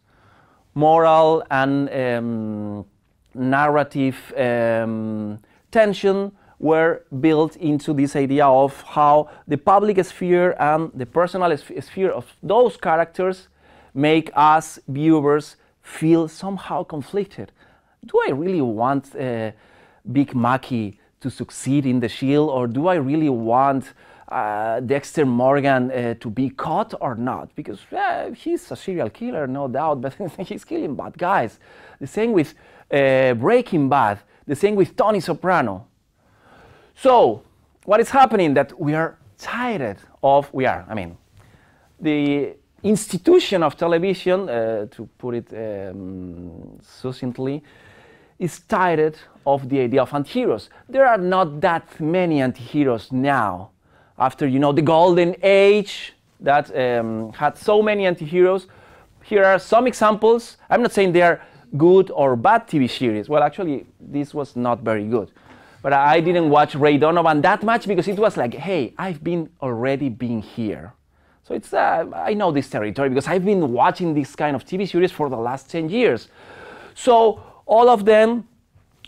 moral 0.73 1.43
and 1.51 1.89
um, 1.89 2.85
narrative 3.33 4.33
um, 4.37 5.39
tension 5.71 6.31
were 6.65 7.03
built 7.19 7.55
into 7.57 7.93
this 7.93 8.15
idea 8.15 8.45
of 8.45 8.71
how 8.97 9.29
the 9.47 9.57
public 9.57 10.03
sphere 10.03 10.55
and 10.59 10.91
the 11.01 11.05
personal 11.05 11.51
sphere 11.89 12.11
of 12.11 12.25
those 12.41 12.77
characters 12.77 13.47
make 13.93 14.27
us 14.35 14.79
viewers 14.87 15.55
feel 15.81 16.27
somehow 16.27 16.83
conflicted. 16.83 17.51
Do 18.05 18.15
I 18.27 18.31
really 18.31 18.61
want 18.61 19.15
uh, 19.15 19.51
Vic 20.05 20.35
Mackey 20.35 20.99
to 21.21 21.29
succeed 21.29 21.85
in 21.85 21.99
the 21.99 22.09
shield, 22.09 22.49
or 22.49 22.67
do 22.67 22.87
I 22.87 22.95
really 22.95 23.29
want 23.29 23.93
uh, 24.27 24.79
Dexter 24.79 25.25
Morgan 25.25 25.91
uh, 25.91 26.13
to 26.19 26.29
be 26.29 26.49
caught 26.49 26.93
or 26.99 27.15
not? 27.15 27.55
Because 27.55 27.79
uh, 27.91 28.31
he's 28.31 28.71
a 28.71 28.75
serial 28.75 29.09
killer, 29.09 29.47
no 29.47 29.67
doubt, 29.67 30.01
but 30.03 30.13
he's 30.49 30.65
killing 30.65 30.95
bad 30.95 31.17
guys. 31.17 31.59
The 31.99 32.07
same 32.07 32.31
with 32.33 32.53
uh, 32.91 33.33
Breaking 33.35 33.89
Bad, 33.89 34.19
the 34.45 34.55
same 34.55 34.75
with 34.75 34.95
Tony 34.95 35.19
Soprano. 35.19 35.87
So, 36.95 37.43
what 37.83 37.99
is 37.99 38.09
happening 38.09 38.53
that 38.53 38.79
we 38.79 38.93
are 38.93 39.17
tired 39.37 39.97
of, 40.23 40.51
we 40.53 40.65
are, 40.65 40.85
I 40.89 40.93
mean, 40.93 41.17
the 41.99 42.55
institution 42.83 43.63
of 43.63 43.75
television, 43.75 44.49
uh, 44.49 44.85
to 44.91 45.09
put 45.17 45.35
it 45.35 45.47
um, 45.53 46.79
succinctly, 46.81 47.61
is 48.39 48.59
tired 48.61 49.15
of 49.45 49.67
the 49.69 49.81
idea 49.81 50.01
of 50.01 50.13
anti-heroes. 50.13 50.69
There 50.87 51.05
are 51.05 51.17
not 51.17 51.61
that 51.61 51.99
many 51.99 52.41
anti-heroes 52.41 53.11
now. 53.11 53.71
After, 54.17 54.47
you 54.47 54.59
know, 54.59 54.71
the 54.71 54.81
golden 54.81 55.35
age 55.43 56.13
that 56.39 56.75
um, 56.75 57.33
had 57.33 57.57
so 57.57 57.81
many 57.81 58.05
anti-heroes, 58.05 58.67
here 59.23 59.43
are 59.43 59.59
some 59.59 59.87
examples. 59.87 60.57
I'm 60.69 60.81
not 60.81 60.93
saying 60.93 61.11
they 61.11 61.23
are 61.23 61.41
good 61.77 62.09
or 62.11 62.35
bad 62.35 62.67
TV 62.67 62.89
series. 62.89 63.27
Well, 63.27 63.43
actually, 63.43 63.85
this 63.99 64.33
was 64.33 64.55
not 64.55 64.79
very 64.79 65.05
good. 65.05 65.31
But 65.85 65.93
I 65.93 66.19
didn't 66.19 66.49
watch 66.49 66.73
Ray 66.73 66.97
Donovan 66.97 67.41
that 67.41 67.61
much 67.61 67.87
because 67.87 68.07
it 68.07 68.17
was 68.17 68.37
like, 68.37 68.55
hey, 68.55 68.95
I've 68.97 69.23
been 69.23 69.51
already 69.61 70.09
been 70.09 70.41
here. 70.41 70.93
So 71.43 71.53
it's, 71.53 71.75
uh, 71.75 72.05
I 72.15 72.33
know 72.33 72.51
this 72.51 72.67
territory 72.67 73.09
because 73.09 73.27
I've 73.27 73.45
been 73.45 73.71
watching 73.71 74.15
this 74.15 74.35
kind 74.35 74.55
of 74.55 74.65
TV 74.65 74.89
series 74.89 75.11
for 75.11 75.29
the 75.29 75.37
last 75.37 75.69
10 75.69 75.89
years. 75.89 76.27
So 76.95 77.39
all 77.67 77.87
of 77.87 78.03
them 78.03 78.47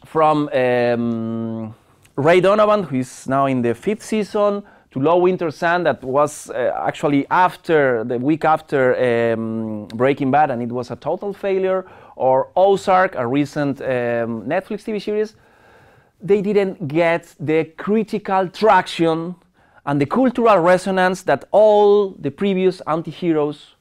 from 0.05 0.50
um, 0.50 1.74
Ray 2.15 2.41
Donovan, 2.41 2.84
who 2.84 2.98
is 2.98 3.27
now 3.27 3.48
in 3.48 3.63
the 3.63 3.74
fifth 3.74 4.03
season, 4.03 4.62
to 4.91 5.00
Low 5.00 5.17
Winter 5.17 5.50
Sun, 5.50 5.86
that 5.86 6.03
was 6.03 6.51
uh, 6.51 6.79
actually 6.86 7.25
after 7.31 8.03
the 8.03 8.19
week 8.19 8.46
after 8.46 9.34
um, 9.34 9.88
Breaking 9.96 10.29
Bad, 10.29 10.51
and 10.51 10.62
it 10.62 10.69
was 10.69 10.91
a 10.91 10.96
total 10.96 11.34
failure, 11.34 11.88
or 12.15 12.51
Ozark, 12.55 13.15
a 13.15 13.25
recent 13.25 13.81
um, 13.81 14.43
Netflix 14.43 14.84
TV 14.84 15.01
series 15.01 15.34
they 16.21 16.41
didn't 16.41 16.88
get 16.88 17.36
the 17.39 17.65
critical 17.77 18.47
traction 18.50 19.36
and 19.86 20.01
the 20.01 20.05
cultural 20.05 20.57
resonance 20.59 21.24
that 21.24 21.45
all 21.51 22.12
the 22.12 22.31
previous 22.31 22.81
anti-heroes 22.81 23.75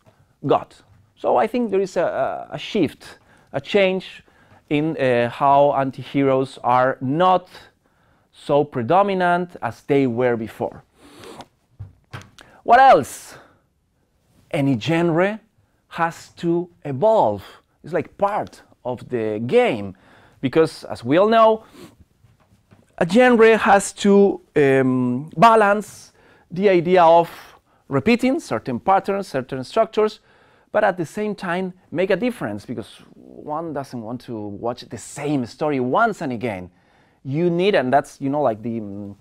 got. 0.46 0.82
So 1.16 1.36
I 1.36 1.46
think 1.46 1.70
there 1.70 1.80
is 1.80 1.96
a, 1.96 2.46
a 2.50 2.58
shift, 2.58 3.18
a 3.52 3.60
change 3.60 4.22
in 4.68 4.96
uh, 4.96 5.30
how 5.30 5.72
anti-heroes 5.74 6.58
are 6.62 6.98
not 7.00 7.48
so 8.32 8.64
predominant 8.64 9.56
as 9.62 9.82
they 9.82 10.06
were 10.06 10.36
before. 10.36 10.84
What 12.62 12.80
else? 12.80 13.36
Any 14.50 14.78
genre 14.78 15.40
has 15.88 16.28
to 16.36 16.68
evolve. 16.84 17.42
It's 17.82 17.92
like 17.92 18.16
part 18.18 18.62
of 18.84 19.08
the 19.08 19.40
game 19.46 19.96
because 20.40 20.84
as 20.84 21.02
we 21.04 21.16
all 21.16 21.28
know, 21.28 21.64
a 22.98 23.08
genre 23.08 23.56
has 23.58 23.92
to 23.92 24.40
um, 24.56 25.30
balance 25.36 26.12
the 26.50 26.68
idea 26.68 27.02
of 27.02 27.30
repeating 27.88 28.40
certain 28.40 28.80
patterns, 28.80 29.28
certain 29.28 29.62
structures, 29.64 30.20
but 30.72 30.82
at 30.82 30.96
the 30.96 31.06
same 31.06 31.34
time 31.34 31.72
make 31.90 32.10
a 32.10 32.16
difference 32.16 32.64
because 32.64 33.00
one 33.14 33.72
doesn't 33.72 34.02
want 34.02 34.20
to 34.22 34.36
watch 34.36 34.82
the 34.88 34.98
same 34.98 35.44
story 35.46 35.80
once 35.80 36.22
and 36.22 36.32
again. 36.32 36.70
You 37.22 37.50
need, 37.50 37.74
and 37.74 37.92
that's 37.92 38.20
you 38.20 38.30
know 38.30 38.42
like 38.42 38.62
the 38.62 38.78
um, 38.78 39.16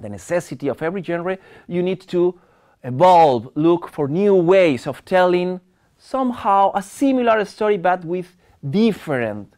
the 0.00 0.08
necessity 0.08 0.68
of 0.68 0.80
every 0.80 1.02
genre. 1.02 1.36
You 1.66 1.82
need 1.82 2.00
to 2.08 2.38
evolve, 2.84 3.50
look 3.56 3.88
for 3.88 4.08
new 4.08 4.34
ways 4.34 4.86
of 4.86 5.04
telling 5.04 5.60
somehow 5.98 6.70
a 6.74 6.82
similar 6.82 7.44
story, 7.44 7.76
but 7.76 8.04
with 8.04 8.36
different 8.70 9.54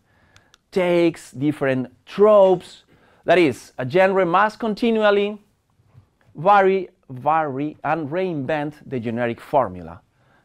takes, 0.73 1.33
different 1.33 1.89
tropes, 2.07 2.85
that 3.31 3.39
is, 3.39 3.73
a 3.79 3.89
genre 3.89 4.27
must 4.27 4.59
continually 4.59 5.39
vary, 6.35 6.89
vary 7.11 7.77
and 7.85 8.09
reinvent 8.09 8.75
the 8.87 8.99
generic 8.99 9.41
formula. 9.41 10.01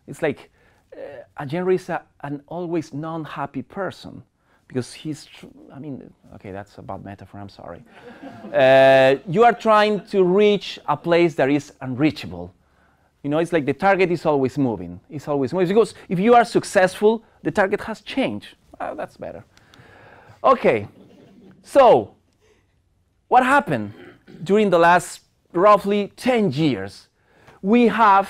It's 0.06 0.22
like 0.22 0.51
uh, 0.96 1.24
a 1.36 1.50
genre 1.50 1.74
is 1.74 1.89
a, 1.89 2.04
an 2.22 2.44
always 2.46 2.94
non-happy 2.94 3.63
person 3.63 4.22
because 4.68 4.94
he's, 4.94 5.27
I 5.74 5.80
mean, 5.80 6.13
okay, 6.36 6.51
that's 6.51 6.77
a 6.77 6.84
bad 6.84 7.04
metaphor, 7.04 7.39
I'm 7.39 7.50
sorry. 7.50 7.84
uh, 8.54 9.15
you 9.27 9.44
are 9.44 9.54
trying 9.54 10.06
to 10.10 10.24
reach 10.24 10.77
a 10.88 10.96
place 10.96 11.34
that 11.34 11.50
is 11.50 11.74
unreachable. 11.82 12.54
You 13.24 13.32
know, 13.32 13.39
it's 13.39 13.51
like 13.51 13.65
the 13.65 13.74
target 13.74 14.12
is 14.12 14.27
always 14.27 14.60
moving. 14.60 15.00
It's 15.10 15.27
always 15.27 15.54
moving. 15.54 15.70
Because 15.70 15.96
if 16.08 16.20
you 16.20 16.36
are 16.36 16.46
successful, 16.46 17.24
the 17.42 17.50
target 17.50 17.82
has 17.82 18.01
changed. 18.01 18.50
Uh, 18.80 18.94
that's 18.94 19.18
better. 19.18 19.44
Okay, 20.44 20.88
so 21.63 22.14
what 23.27 23.44
happened 23.44 23.94
during 24.44 24.70
the 24.70 24.79
last 24.79 25.22
roughly 25.53 26.12
10 26.15 26.51
years? 26.51 27.08
We 27.62 27.88
have 27.88 28.29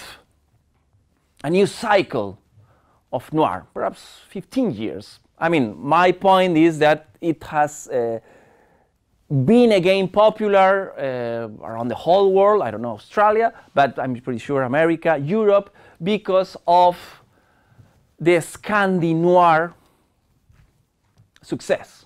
a 1.43 1.49
new 1.49 1.65
cycle 1.65 2.39
of 3.11 3.31
noir, 3.33 3.65
perhaps 3.73 4.21
15 4.29 4.71
years. 4.71 5.19
I 5.37 5.49
mean, 5.49 5.75
my 5.77 6.11
point 6.11 6.57
is 6.57 6.79
that 6.79 7.09
it 7.19 7.43
has 7.43 7.87
uh, 7.87 8.19
been 9.29 9.73
again 9.73 10.07
popular 10.07 10.93
uh, 10.97 11.65
around 11.65 11.89
the 11.89 11.95
whole 11.95 12.31
world. 12.31 12.61
I 12.61 12.71
don't 12.71 12.81
know 12.81 12.93
Australia, 12.93 13.53
but 13.73 13.99
I'm 13.99 14.15
pretty 14.15 14.39
sure 14.39 14.63
America, 14.63 15.17
Europe, 15.17 15.75
because 16.01 16.55
of 16.67 16.97
the 18.19 18.37
Scandi 18.37 19.13
noir 19.13 19.73
success 21.41 22.04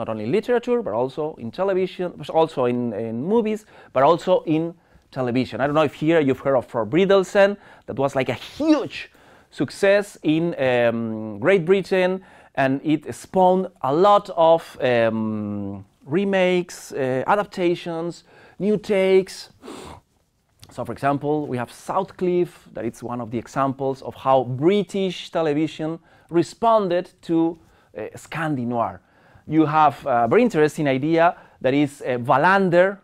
not 0.00 0.08
only 0.08 0.24
in 0.24 0.32
literature, 0.32 0.80
but 0.82 0.94
also 0.94 1.34
in 1.38 1.50
television, 1.50 2.06
also 2.30 2.64
in, 2.64 2.94
in 2.94 3.22
movies, 3.22 3.66
but 3.92 4.02
also 4.02 4.42
in 4.46 4.74
television. 5.10 5.60
I 5.60 5.66
don't 5.66 5.74
know 5.74 5.88
if 5.92 5.94
here 5.94 6.20
you've 6.20 6.40
heard 6.40 6.56
of 6.56 6.66
Forbrydelsen, 6.66 7.58
that 7.84 7.96
was 7.96 8.16
like 8.16 8.30
a 8.30 8.38
huge 8.58 9.10
success 9.50 10.16
in 10.22 10.54
um, 10.58 11.38
Great 11.38 11.66
Britain, 11.66 12.22
and 12.54 12.80
it 12.82 13.14
spawned 13.14 13.66
a 13.82 13.94
lot 13.94 14.30
of 14.36 14.78
um, 14.80 15.84
remakes, 16.06 16.92
uh, 16.92 17.22
adaptations, 17.26 18.24
new 18.58 18.78
takes. 18.78 19.50
So, 20.70 20.84
for 20.84 20.92
example, 20.92 21.46
we 21.46 21.58
have 21.58 21.70
Southcliffe, 21.70 22.72
that 22.72 22.86
it's 22.86 23.02
one 23.02 23.20
of 23.20 23.30
the 23.30 23.38
examples 23.38 24.00
of 24.00 24.14
how 24.14 24.44
British 24.44 25.30
television 25.30 25.98
responded 26.30 27.10
to 27.22 27.58
uh, 27.98 28.02
Scandi 28.16 28.66
noir 28.66 29.02
you 29.50 29.66
have 29.66 30.06
a 30.06 30.28
very 30.28 30.42
interesting 30.42 30.86
idea 30.86 31.36
that 31.60 31.74
is 31.74 32.02
uh, 32.02 32.18
Wallander. 32.18 32.98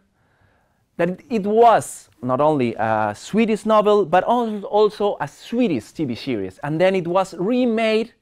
that 0.97 1.21
it, 1.29 1.43
was 1.43 2.09
not 2.23 2.41
only 2.41 2.75
a 2.79 3.13
Swedish 3.17 3.67
novel, 3.67 4.07
but 4.07 4.23
al- 4.25 4.65
also 4.65 5.17
a 5.21 5.27
Swedish 5.27 5.87
TV 5.93 6.17
series. 6.17 6.59
And 6.63 6.81
then 6.81 6.95
it 6.95 7.07
was 7.07 7.35
remade 7.35 8.15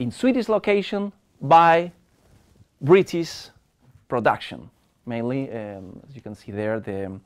in 0.00 0.10
Swedish 0.10 0.48
location 0.48 1.12
by 1.40 1.92
British 2.80 3.48
production, 4.08 4.68
mainly, 5.06 5.48
um, 5.52 6.02
as 6.06 6.16
you 6.16 6.20
can 6.20 6.34
see 6.34 6.50
there, 6.50 6.80
the, 6.80 7.18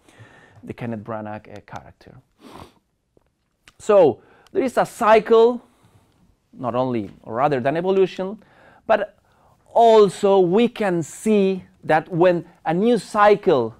the 0.62 0.74
Kenneth 0.74 1.00
Branagh 1.00 1.48
uh, 1.50 1.60
character. 1.66 2.14
So 3.78 4.20
there 4.52 4.62
is 4.62 4.76
a 4.76 4.84
cycle, 4.84 5.62
not 6.52 6.74
only 6.74 7.10
or 7.22 7.34
rather 7.34 7.58
than 7.58 7.78
evolution, 7.78 8.38
but 8.86 9.16
also 9.72 10.40
we 10.40 10.68
can 10.68 11.02
see 11.02 11.64
that 11.84 12.08
when 12.10 12.44
a 12.64 12.74
new 12.74 12.98
cycle 12.98 13.74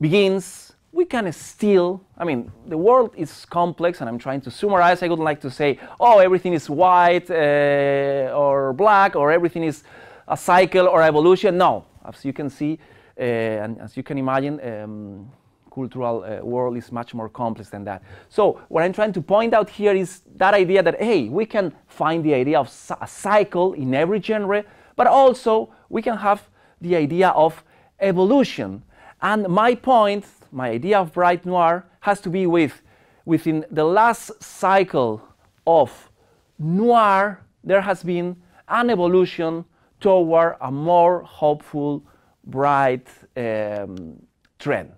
begins, 0.00 0.72
we 0.92 1.04
can 1.04 1.32
still, 1.32 2.00
I 2.18 2.24
mean, 2.24 2.50
the 2.66 2.76
world 2.76 3.14
is 3.16 3.44
complex, 3.44 4.00
and 4.00 4.08
I'm 4.08 4.18
trying 4.18 4.40
to 4.42 4.50
summarize. 4.50 5.02
I 5.02 5.08
would 5.08 5.18
like 5.18 5.40
to 5.42 5.50
say, 5.50 5.78
oh, 6.00 6.18
everything 6.18 6.52
is 6.52 6.68
white 6.68 7.30
uh, 7.30 8.34
or 8.34 8.72
black, 8.72 9.14
or 9.14 9.30
everything 9.30 9.64
is 9.64 9.84
a 10.26 10.36
cycle 10.36 10.88
or 10.88 11.02
evolution. 11.02 11.56
No, 11.58 11.84
as 12.04 12.24
you 12.24 12.32
can 12.32 12.50
see, 12.50 12.78
uh, 13.18 13.22
and 13.22 13.80
as 13.80 13.96
you 13.96 14.02
can 14.02 14.18
imagine, 14.18 14.60
um, 14.60 15.30
cultural 15.72 16.24
uh, 16.24 16.44
world 16.44 16.76
is 16.76 16.90
much 16.90 17.14
more 17.14 17.28
complex 17.28 17.70
than 17.70 17.84
that. 17.84 18.02
So 18.28 18.60
what 18.68 18.82
I'm 18.82 18.92
trying 18.92 19.12
to 19.12 19.22
point 19.22 19.54
out 19.54 19.70
here 19.70 19.94
is 19.94 20.22
that 20.36 20.54
idea 20.54 20.82
that 20.82 21.00
hey, 21.00 21.28
we 21.28 21.46
can 21.46 21.72
find 21.86 22.24
the 22.24 22.34
idea 22.34 22.58
of 22.58 22.66
a 23.00 23.06
cycle 23.06 23.74
in 23.74 23.94
every 23.94 24.20
genre, 24.20 24.64
but 25.00 25.06
also 25.06 25.72
we 25.88 26.02
can 26.02 26.18
have 26.18 26.46
the 26.82 26.94
idea 26.94 27.30
of 27.30 27.64
evolution. 28.00 28.82
And 29.22 29.48
my 29.48 29.74
point, 29.74 30.26
my 30.52 30.68
idea 30.68 30.98
of 31.00 31.14
bright 31.14 31.46
noir, 31.46 31.86
has 32.00 32.20
to 32.20 32.28
be 32.28 32.46
with 32.46 32.82
within 33.24 33.64
the 33.70 33.84
last 33.84 34.30
cycle 34.42 35.22
of 35.66 36.10
noir, 36.58 37.40
there 37.64 37.80
has 37.80 38.02
been 38.02 38.36
an 38.68 38.90
evolution 38.90 39.64
toward 40.00 40.56
a 40.60 40.70
more 40.70 41.22
hopeful, 41.22 42.02
bright 42.44 43.08
um, 43.38 44.20
trend. 44.58 44.92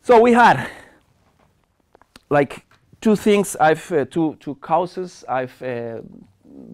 So 0.00 0.18
we 0.18 0.32
had 0.32 0.66
like 2.30 2.64
two 3.02 3.16
things 3.16 3.54
I've 3.56 3.92
uh, 3.92 4.06
two 4.06 4.38
two 4.40 4.54
causes 4.54 5.24
I've 5.28 5.62
uh, 5.62 6.00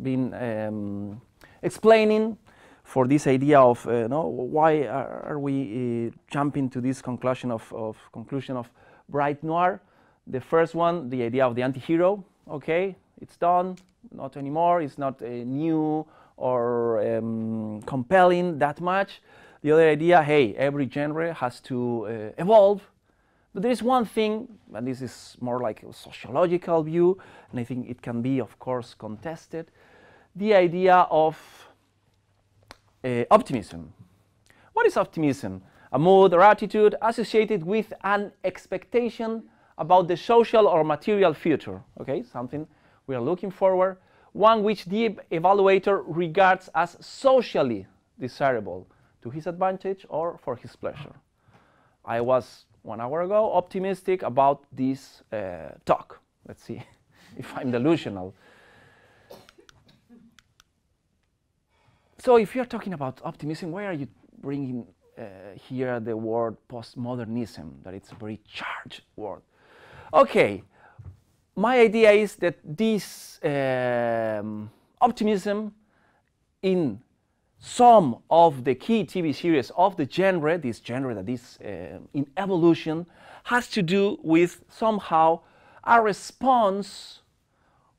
been 0.00 0.32
um, 0.32 1.20
explaining 1.66 2.38
for 2.84 3.06
this 3.06 3.26
idea 3.26 3.60
of 3.60 3.86
uh, 3.86 4.06
why 4.08 4.86
are, 4.86 5.24
are 5.30 5.38
we 5.38 5.54
uh, 6.06 6.16
jumping 6.30 6.70
to 6.70 6.80
this 6.80 7.02
conclusion 7.02 7.50
of, 7.50 7.72
of 7.72 7.96
conclusion 8.12 8.56
of 8.56 8.70
bright 9.08 9.42
noir. 9.42 9.80
The 10.26 10.40
first 10.40 10.74
one, 10.74 11.10
the 11.10 11.22
idea 11.22 11.44
of 11.44 11.54
the 11.54 11.62
anti-hero. 11.62 12.24
Okay, 12.48 12.96
it's 13.20 13.36
done, 13.36 13.76
not 14.12 14.36
anymore. 14.36 14.80
It's 14.82 14.98
not 14.98 15.20
uh, 15.20 15.26
new 15.26 16.06
or 16.36 17.16
um, 17.16 17.82
compelling 17.82 18.58
that 18.58 18.80
much. 18.80 19.20
The 19.62 19.72
other 19.72 19.88
idea, 19.88 20.22
hey, 20.22 20.54
every 20.54 20.88
genre 20.88 21.34
has 21.34 21.60
to 21.62 22.06
uh, 22.06 22.42
evolve 22.42 22.82
but 23.56 23.62
there 23.62 23.72
is 23.72 23.82
one 23.82 24.04
thing, 24.04 24.48
and 24.74 24.86
this 24.86 25.00
is 25.00 25.34
more 25.40 25.60
like 25.60 25.82
a 25.82 25.90
sociological 25.90 26.82
view, 26.82 27.16
and 27.50 27.58
I 27.58 27.64
think 27.64 27.88
it 27.88 28.02
can 28.02 28.20
be, 28.20 28.38
of 28.38 28.58
course, 28.58 28.92
contested 28.92 29.70
the 30.36 30.54
idea 30.54 31.06
of 31.10 31.36
uh, 33.02 33.24
optimism. 33.30 33.92
What 34.72 34.86
is 34.86 34.96
optimism? 34.96 35.62
A 35.92 35.98
mood 35.98 36.34
or 36.34 36.42
attitude 36.42 36.94
associated 37.00 37.64
with 37.64 37.92
an 38.04 38.32
expectation 38.44 39.44
about 39.78 40.08
the 40.08 40.16
social 40.16 40.66
or 40.66 40.84
material 40.84 41.32
future, 41.32 41.82
okay? 42.00 42.22
Something 42.22 42.66
we 43.06 43.14
are 43.14 43.20
looking 43.20 43.50
forward, 43.50 43.96
one 44.32 44.62
which 44.62 44.84
the 44.84 45.16
evaluator 45.32 46.02
regards 46.06 46.68
as 46.74 46.96
socially 47.00 47.86
desirable 48.18 48.86
to 49.22 49.30
his 49.30 49.46
advantage 49.46 50.04
or 50.08 50.38
for 50.38 50.56
his 50.56 50.76
pleasure. 50.76 51.14
I 52.04 52.20
was 52.20 52.66
one 52.82 53.00
hour 53.00 53.22
ago 53.22 53.52
optimistic 53.54 54.22
about 54.22 54.64
this 54.72 55.22
uh, 55.32 55.70
talk. 55.84 56.20
Let's 56.46 56.62
see 56.62 56.82
if 57.38 57.56
I'm 57.56 57.70
delusional. 57.70 58.34
So 62.18 62.36
if 62.36 62.54
you're 62.54 62.64
talking 62.64 62.94
about 62.94 63.20
optimism, 63.24 63.72
why 63.72 63.86
are 63.86 63.92
you 63.92 64.08
bringing 64.40 64.86
uh, 65.18 65.22
here 65.68 66.00
the 66.00 66.16
word 66.16 66.56
postmodernism, 66.68 67.82
that 67.82 67.94
it's 67.94 68.12
a 68.12 68.14
very 68.14 68.40
charged 68.46 69.02
word? 69.16 69.42
Okay, 70.14 70.62
my 71.54 71.80
idea 71.80 72.12
is 72.12 72.36
that 72.36 72.56
this 72.64 73.40
um, 73.42 74.70
optimism 75.00 75.74
in 76.62 77.00
some 77.58 78.18
of 78.30 78.64
the 78.64 78.74
key 78.74 79.04
TV 79.04 79.34
series 79.34 79.70
of 79.76 79.96
the 79.96 80.08
genre, 80.10 80.58
this 80.58 80.80
genre 80.84 81.14
that 81.14 81.28
is 81.28 81.58
uh, 81.64 81.98
in 82.14 82.26
evolution, 82.36 83.06
has 83.44 83.68
to 83.68 83.82
do 83.82 84.18
with 84.22 84.64
somehow 84.68 85.40
a 85.84 86.00
response 86.00 87.20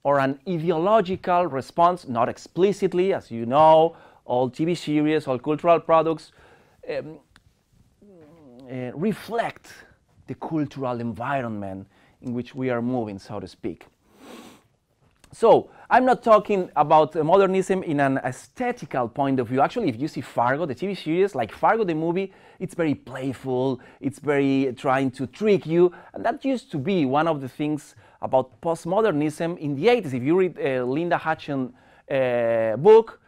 or 0.04 0.20
an 0.20 0.40
ideological 0.48 1.48
response, 1.48 2.08
not 2.08 2.30
explicitly, 2.30 3.14
as 3.14 3.30
you 3.30 3.46
know, 3.46 3.96
all 4.28 4.50
TV 4.52 4.78
series, 4.78 5.28
all 5.28 5.40
cultural 5.40 5.80
products 5.80 6.32
um, 6.90 7.20
uh, 8.70 8.92
reflect 8.94 9.68
the 10.28 10.36
cultural 10.36 11.00
environment 11.00 11.88
in 12.22 12.34
which 12.34 12.54
we 12.54 12.70
are 12.70 12.82
moving, 12.82 13.18
so 13.18 13.40
to 13.40 13.48
speak. 13.48 13.86
So 15.32 15.70
I'm 15.90 16.06
not 16.06 16.24
talking 16.24 16.70
about 16.76 17.16
modernism 17.16 17.84
in 17.84 18.00
an 18.00 18.18
aesthetical 18.20 19.08
point 19.08 19.40
of 19.40 19.48
view. 19.48 19.62
Actually, 19.62 19.90
if 19.90 20.00
you 20.00 20.08
see 20.08 20.22
Fargo, 20.22 20.66
the 20.66 20.76
TV 20.76 20.98
series, 20.98 21.36
like 21.36 21.52
Fargo, 21.52 21.84
the 21.84 21.96
movie, 21.96 22.34
it's 22.60 22.74
very 22.74 22.96
playful, 22.96 23.80
it's 24.02 24.20
very 24.20 24.74
trying 24.78 25.12
to 25.12 25.28
trick 25.28 25.66
you, 25.66 25.94
and 26.14 26.26
that 26.26 26.44
used 26.44 26.72
to 26.72 26.78
be 26.78 27.06
one 27.06 27.28
of 27.28 27.40
the 27.40 27.50
things 27.50 27.96
about 28.22 28.60
postmodernism 28.62 29.58
in 29.60 29.76
the 29.76 29.88
80s. 29.88 30.14
If 30.14 30.24
you 30.24 30.38
read 30.38 30.58
uh, 30.60 30.84
Linda 30.84 31.18
Hutcheon's 31.18 31.72
uh, 32.10 32.78
book, 32.78 33.20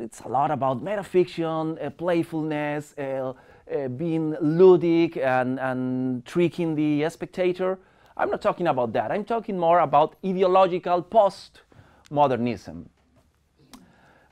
it's 0.00 0.20
a 0.20 0.28
lot 0.28 0.50
about 0.50 0.82
metafiction, 0.82 1.84
uh, 1.84 1.90
playfulness, 1.90 2.94
uh, 2.98 3.32
uh, 3.72 3.88
being 3.88 4.34
ludic 4.42 5.16
and, 5.16 5.60
and 5.60 6.24
tricking 6.24 6.74
the 6.74 7.08
spectator. 7.08 7.78
I'm 8.16 8.30
not 8.30 8.42
talking 8.42 8.66
about 8.66 8.92
that. 8.94 9.12
I'm 9.12 9.24
talking 9.24 9.58
more 9.58 9.80
about 9.80 10.16
ideological 10.24 11.02
post-modernism. 11.02 12.88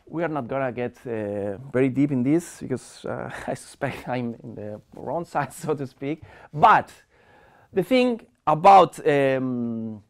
We 0.06 0.24
are 0.24 0.28
not 0.28 0.48
going 0.48 0.66
to 0.66 0.72
get 0.72 0.96
uh, 1.06 1.58
very 1.72 1.90
deep 1.90 2.10
in 2.10 2.22
this 2.22 2.60
because 2.60 3.04
uh, 3.04 3.30
I 3.46 3.54
suspect 3.54 4.08
I'm 4.08 4.34
in 4.42 4.54
the 4.54 4.80
wrong 4.96 5.24
side, 5.24 5.52
so 5.64 5.74
to 5.74 5.86
speak. 5.86 6.22
But 6.52 6.90
the 7.72 7.82
thing 7.82 8.22
about 8.46 8.98
um, 9.06 10.02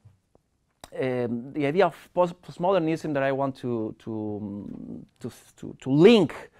um, 1.01 1.53
the 1.53 1.67
idea 1.67 1.87
of 1.87 1.97
post 2.15 2.41
postmodernism 2.43 3.13
that 3.15 3.23
I 3.23 3.33
want 3.33 3.57
to, 3.57 3.95
to, 3.99 5.05
to, 5.21 5.33
to, 5.57 5.77
to 5.81 5.91
link 5.91 6.51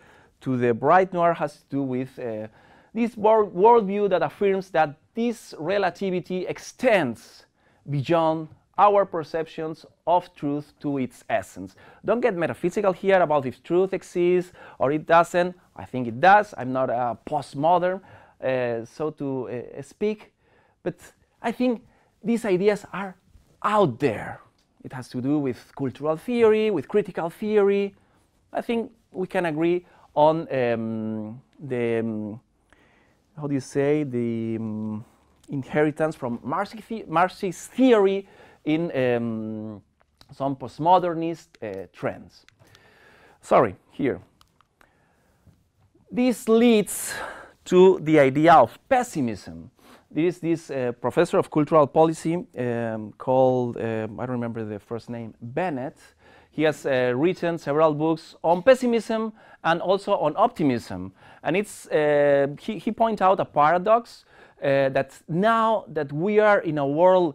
to 0.41 0.57
the 0.57 0.75
bright 0.75 1.13
noir 1.13 1.35
has 1.35 1.59
to 1.59 1.65
do 1.71 1.83
with 1.83 2.19
uh, 2.19 2.47
this 2.95 3.17
world 3.17 3.55
worldview 3.55 4.09
that 4.11 4.23
affirms 4.23 4.71
that 4.71 4.97
this 5.15 5.55
relativity 5.59 6.47
extends 6.47 7.47
beyond 7.89 8.49
our 8.79 9.05
perceptions 9.05 9.85
of 10.07 10.33
truth 10.35 10.73
to 10.81 10.99
its 10.99 11.25
essence. 11.29 11.75
Don't 12.05 12.21
get 12.21 12.37
metaphysical 12.37 12.93
here 12.93 13.21
about 13.21 13.45
if 13.45 13.63
truth 13.63 13.93
exists 13.93 14.53
or 14.79 14.93
it 14.93 15.05
doesn't. 15.07 15.57
I 15.75 15.85
think 15.85 16.07
it 16.07 16.21
does. 16.21 16.55
I'm 16.57 16.73
not 16.73 16.89
a 16.89 17.19
postmodern, 17.27 18.01
uh, 18.43 18.85
so 18.85 19.11
to 19.11 19.49
uh, 19.49 19.83
speak. 19.83 20.33
But 20.83 20.97
I 21.43 21.51
think 21.51 21.83
these 22.23 22.45
ideas 22.45 22.87
are 22.93 23.17
out 23.63 23.99
there. 23.99 24.41
It 24.85 24.93
has 24.93 25.09
to 25.11 25.21
do 25.21 25.39
with 25.39 25.73
cultural 25.77 26.17
theory, 26.17 26.71
with 26.71 26.89
critical 26.89 27.31
theory. 27.31 27.95
I 28.53 28.61
think 28.61 28.93
we 29.13 29.27
can 29.27 29.47
agree 29.47 29.85
on 30.15 30.47
um, 30.53 31.41
the 31.59 31.99
um, 32.01 32.41
how 33.39 33.47
do 33.47 33.55
you 33.55 33.61
say, 33.61 34.03
the 34.03 34.57
um, 34.57 35.05
inheritance 35.49 36.17
from 36.17 36.41
Marxist 36.43 37.71
theory 37.73 38.29
in 38.65 38.91
um, 38.91 39.83
some 40.33 40.57
postmodernist 40.57 41.49
uh, 41.63 41.87
trends. 41.93 42.45
Sorry, 43.41 43.77
here. 43.93 44.21
This 46.11 46.49
leads 46.49 47.15
to 47.67 47.99
the 48.03 48.19
idea 48.19 48.55
of 48.55 48.79
pessimism. 48.89 49.71
There 50.11 50.25
is 50.25 50.39
this 50.39 50.71
uh, 50.71 50.93
professor 50.93 51.39
of 51.39 51.51
cultural 51.51 51.87
policy 51.87 52.47
um, 52.59 53.13
called, 53.19 53.77
um, 53.77 54.19
I 54.19 54.25
don't 54.25 54.37
remember 54.37 54.65
the 54.65 54.79
first 54.79 55.11
name, 55.11 55.35
Bennett. 55.43 55.99
He 56.51 56.63
has 56.63 56.87
uh, 56.87 57.13
written 57.15 57.59
several 57.59 57.93
books 57.93 58.35
on 58.43 58.63
pessimism 58.63 59.35
and 59.63 59.83
also 59.83 60.15
on 60.17 60.33
optimism. 60.37 61.13
And 61.43 61.57
it's, 61.57 61.87
uh, 61.89 62.47
he, 62.59 62.79
he 62.79 62.91
points 62.91 63.21
out 63.21 63.39
a 63.39 63.45
paradox 63.45 64.25
uh, 64.63 64.89
that 64.89 65.13
now 65.29 65.85
that 65.89 66.11
we 66.11 66.39
are 66.39 66.61
in 66.61 66.79
a 66.79 66.87
world 66.87 67.35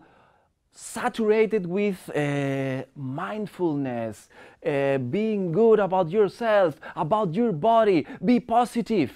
saturated 0.71 1.67
with 1.67 2.09
uh, 2.15 2.83
mindfulness, 2.95 4.29
uh, 4.65 4.97
being 4.97 5.51
good 5.51 5.79
about 5.79 6.09
yourself, 6.09 6.79
about 6.95 7.35
your 7.35 7.51
body, 7.51 8.07
be 8.25 8.39
positive. 8.39 9.11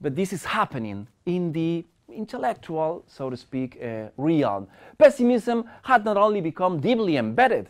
But 0.00 0.16
this 0.16 0.32
is 0.32 0.46
happening 0.46 1.06
in 1.26 1.52
the 1.52 1.84
intellectual, 2.16 3.04
so 3.06 3.30
to 3.30 3.36
speak, 3.36 3.78
uh, 3.82 4.08
realm. 4.16 4.66
Pessimism 4.98 5.64
had 5.82 6.04
not 6.04 6.16
only 6.16 6.40
become 6.40 6.80
deeply 6.80 7.16
embedded 7.16 7.68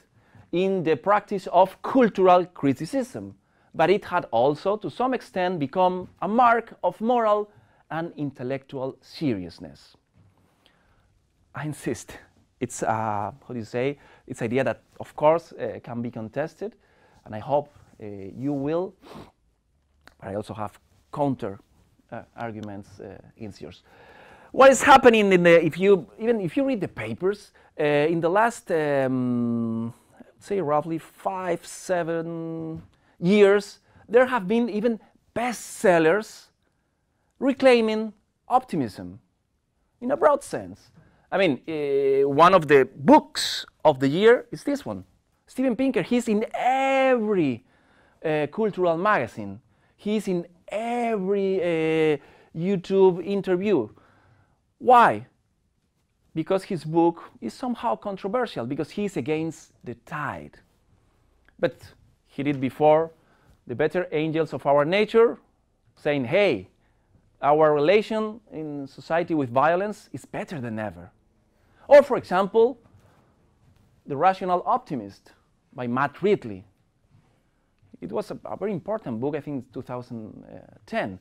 in 0.52 0.82
the 0.82 0.96
practice 0.96 1.46
of 1.48 1.80
cultural 1.82 2.46
criticism, 2.46 3.34
but 3.74 3.90
it 3.90 4.04
had 4.04 4.26
also, 4.30 4.76
to 4.76 4.90
some 4.90 5.14
extent, 5.14 5.58
become 5.58 6.08
a 6.22 6.28
mark 6.28 6.74
of 6.82 7.00
moral 7.00 7.50
and 7.90 8.12
intellectual 8.16 8.96
seriousness. 9.00 9.96
I 11.54 11.64
insist, 11.64 12.18
it's, 12.60 12.82
uh, 12.82 12.86
how 12.86 13.52
do 13.52 13.58
you 13.58 13.64
say, 13.64 13.98
it's 14.26 14.42
idea 14.42 14.64
that, 14.64 14.82
of 14.98 15.14
course, 15.14 15.52
uh, 15.52 15.80
can 15.82 16.02
be 16.02 16.10
contested, 16.10 16.74
and 17.24 17.34
I 17.34 17.38
hope 17.38 17.68
uh, 18.02 18.06
you 18.06 18.52
will, 18.52 18.94
but 20.20 20.28
I 20.28 20.34
also 20.34 20.54
have 20.54 20.78
counter 21.12 21.58
uh, 22.10 22.22
arguments 22.36 23.00
uh, 23.00 23.18
yours. 23.60 23.82
What 24.56 24.70
is 24.70 24.82
happening 24.82 25.30
in 25.34 25.42
the, 25.42 25.62
if 25.62 25.78
you, 25.78 26.06
even 26.18 26.40
if 26.40 26.56
you 26.56 26.64
read 26.64 26.80
the 26.80 26.88
papers, 26.88 27.52
uh, 27.78 27.84
in 27.84 28.22
the 28.22 28.30
last, 28.30 28.72
um, 28.72 29.92
say 30.38 30.62
roughly 30.62 30.96
five, 30.96 31.66
seven 31.66 32.82
years, 33.20 33.80
there 34.08 34.24
have 34.24 34.48
been 34.48 34.70
even 34.70 34.98
bestsellers 35.34 36.46
reclaiming 37.38 38.14
optimism 38.48 39.20
in 40.00 40.10
a 40.12 40.16
broad 40.16 40.42
sense. 40.42 40.90
I 41.30 41.36
mean, 41.36 41.60
uh, 41.68 42.26
one 42.26 42.54
of 42.54 42.66
the 42.66 42.88
books 42.96 43.66
of 43.84 44.00
the 44.00 44.08
year 44.08 44.46
is 44.50 44.64
this 44.64 44.86
one. 44.86 45.04
Steven 45.46 45.76
Pinker, 45.76 46.00
he's 46.00 46.28
in 46.28 46.46
every 46.54 47.62
uh, 48.24 48.46
cultural 48.50 48.96
magazine. 48.96 49.60
He's 49.98 50.26
in 50.28 50.46
every 50.68 51.60
uh, 51.60 52.16
YouTube 52.56 53.22
interview. 53.22 53.90
Why? 54.78 55.26
Because 56.34 56.64
his 56.64 56.84
book 56.84 57.30
is 57.40 57.54
somehow 57.54 57.96
controversial, 57.96 58.66
because 58.66 58.90
he's 58.90 59.16
against 59.16 59.72
the 59.84 59.94
tide. 59.94 60.58
But 61.58 61.76
he 62.26 62.42
did 62.42 62.60
before 62.60 63.12
the 63.66 63.74
better 63.74 64.06
angels 64.12 64.52
of 64.52 64.66
our 64.66 64.84
nature, 64.84 65.38
saying, 65.96 66.26
hey, 66.26 66.68
our 67.42 67.74
relation 67.74 68.40
in 68.52 68.86
society 68.86 69.34
with 69.34 69.50
violence 69.50 70.08
is 70.12 70.24
better 70.24 70.60
than 70.60 70.78
ever. 70.78 71.10
Or, 71.88 72.02
for 72.02 72.16
example, 72.16 72.78
The 74.06 74.16
Rational 74.16 74.62
Optimist 74.66 75.32
by 75.72 75.86
Matt 75.86 76.22
Ridley. 76.22 76.64
It 78.00 78.12
was 78.12 78.30
a, 78.30 78.38
a 78.44 78.56
very 78.56 78.72
important 78.72 79.20
book, 79.20 79.36
I 79.36 79.40
think 79.40 79.64
in 79.66 79.72
2010. 79.72 81.12
Uh, 81.12 81.16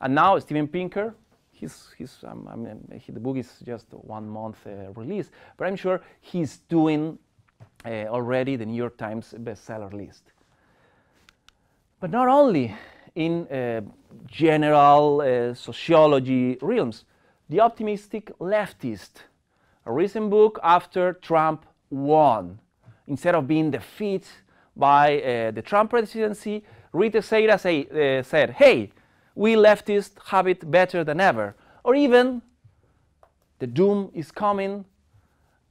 and 0.00 0.14
now 0.14 0.38
Steven 0.38 0.68
Pinker, 0.68 1.14
he's, 1.60 1.88
he's, 1.98 2.16
um, 2.24 2.48
I 2.50 2.56
mean, 2.56 3.00
he, 3.04 3.12
the 3.12 3.20
book 3.20 3.36
is 3.36 3.62
just 3.64 3.86
one 3.90 4.28
month 4.28 4.58
uh, 4.66 4.92
release, 4.92 5.30
but 5.56 5.66
I'm 5.66 5.76
sure 5.76 6.00
he's 6.20 6.58
doing 6.68 7.18
uh, 7.84 8.06
already 8.06 8.56
the 8.56 8.66
New 8.66 8.76
York 8.76 8.96
Times 8.96 9.34
bestseller 9.38 9.92
list. 9.92 10.32
But 12.00 12.10
not 12.10 12.28
only 12.28 12.74
in 13.14 13.46
uh, 13.48 13.82
general 14.26 15.20
uh, 15.20 15.54
sociology 15.54 16.56
realms, 16.62 17.04
the 17.48 17.60
optimistic 17.60 18.36
leftist, 18.38 19.22
a 19.84 19.92
recent 19.92 20.30
book 20.30 20.58
after 20.62 21.14
Trump 21.14 21.66
won. 21.90 22.58
Instead 23.06 23.34
of 23.34 23.46
being 23.46 23.70
defeated 23.70 24.28
by 24.76 25.20
uh, 25.20 25.50
the 25.50 25.62
Trump 25.62 25.90
presidency, 25.90 26.64
Rita 26.92 27.20
Teixeira 27.20 27.58
say, 27.58 27.86
uh, 27.86 28.22
said, 28.22 28.50
hey, 28.50 28.92
we 29.34 29.54
leftists 29.54 30.12
have 30.26 30.46
it 30.46 30.70
better 30.70 31.04
than 31.04 31.20
ever. 31.20 31.54
Or 31.84 31.94
even, 31.94 32.42
the 33.58 33.66
doom 33.66 34.10
is 34.14 34.30
coming 34.30 34.84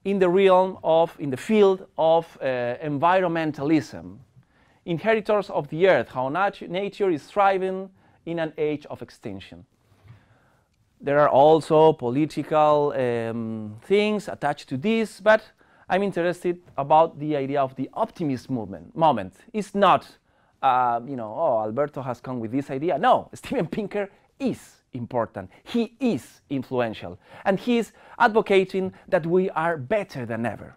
in 0.06 0.20
the 0.20 0.30
realm 0.30 0.78
of, 0.84 1.16
in 1.20 1.30
the 1.30 1.38
field 1.38 1.88
of 1.98 2.38
uh, 2.42 2.76
environmentalism 2.84 4.20
inheritors 4.90 5.50
of 5.52 5.68
the 5.70 5.88
earth, 5.88 6.10
how 6.10 6.30
nat 6.30 6.62
nature 6.68 7.10
is 7.12 7.24
thriving 7.24 7.90
in 8.26 8.40
an 8.40 8.52
age 8.58 8.86
of 8.88 9.02
extinction. 9.02 9.66
There 11.00 11.20
are 11.20 11.30
also 11.30 11.94
political 11.94 12.94
um, 12.96 13.76
things 13.84 14.28
attached 14.28 14.68
to 14.70 14.78
this, 14.78 15.22
but 15.22 15.44
I'm 15.88 16.04
interested 16.04 16.62
about 16.78 17.20
the 17.20 17.36
idea 17.36 17.62
of 17.62 17.76
the 17.76 17.90
optimist 17.94 18.50
movement 18.50 18.96
moment. 18.96 19.36
It's 19.54 19.74
not, 19.74 20.08
uh, 20.62 21.00
you 21.06 21.16
know, 21.16 21.34
oh, 21.36 21.62
Alberto 21.62 22.02
has 22.02 22.20
come 22.20 22.40
with 22.40 22.52
this 22.52 22.70
idea. 22.70 22.98
No, 22.98 23.30
Steven 23.34 23.68
Pinker 23.68 24.10
is 24.40 24.80
important. 24.94 25.50
He 25.64 25.96
is 26.00 26.42
influential. 26.50 27.20
And 27.46 27.60
he's 27.60 27.94
advocating 28.18 28.94
that 29.08 29.26
we 29.26 29.50
are 29.52 29.78
better 29.78 30.26
than 30.26 30.46
ever. 30.46 30.76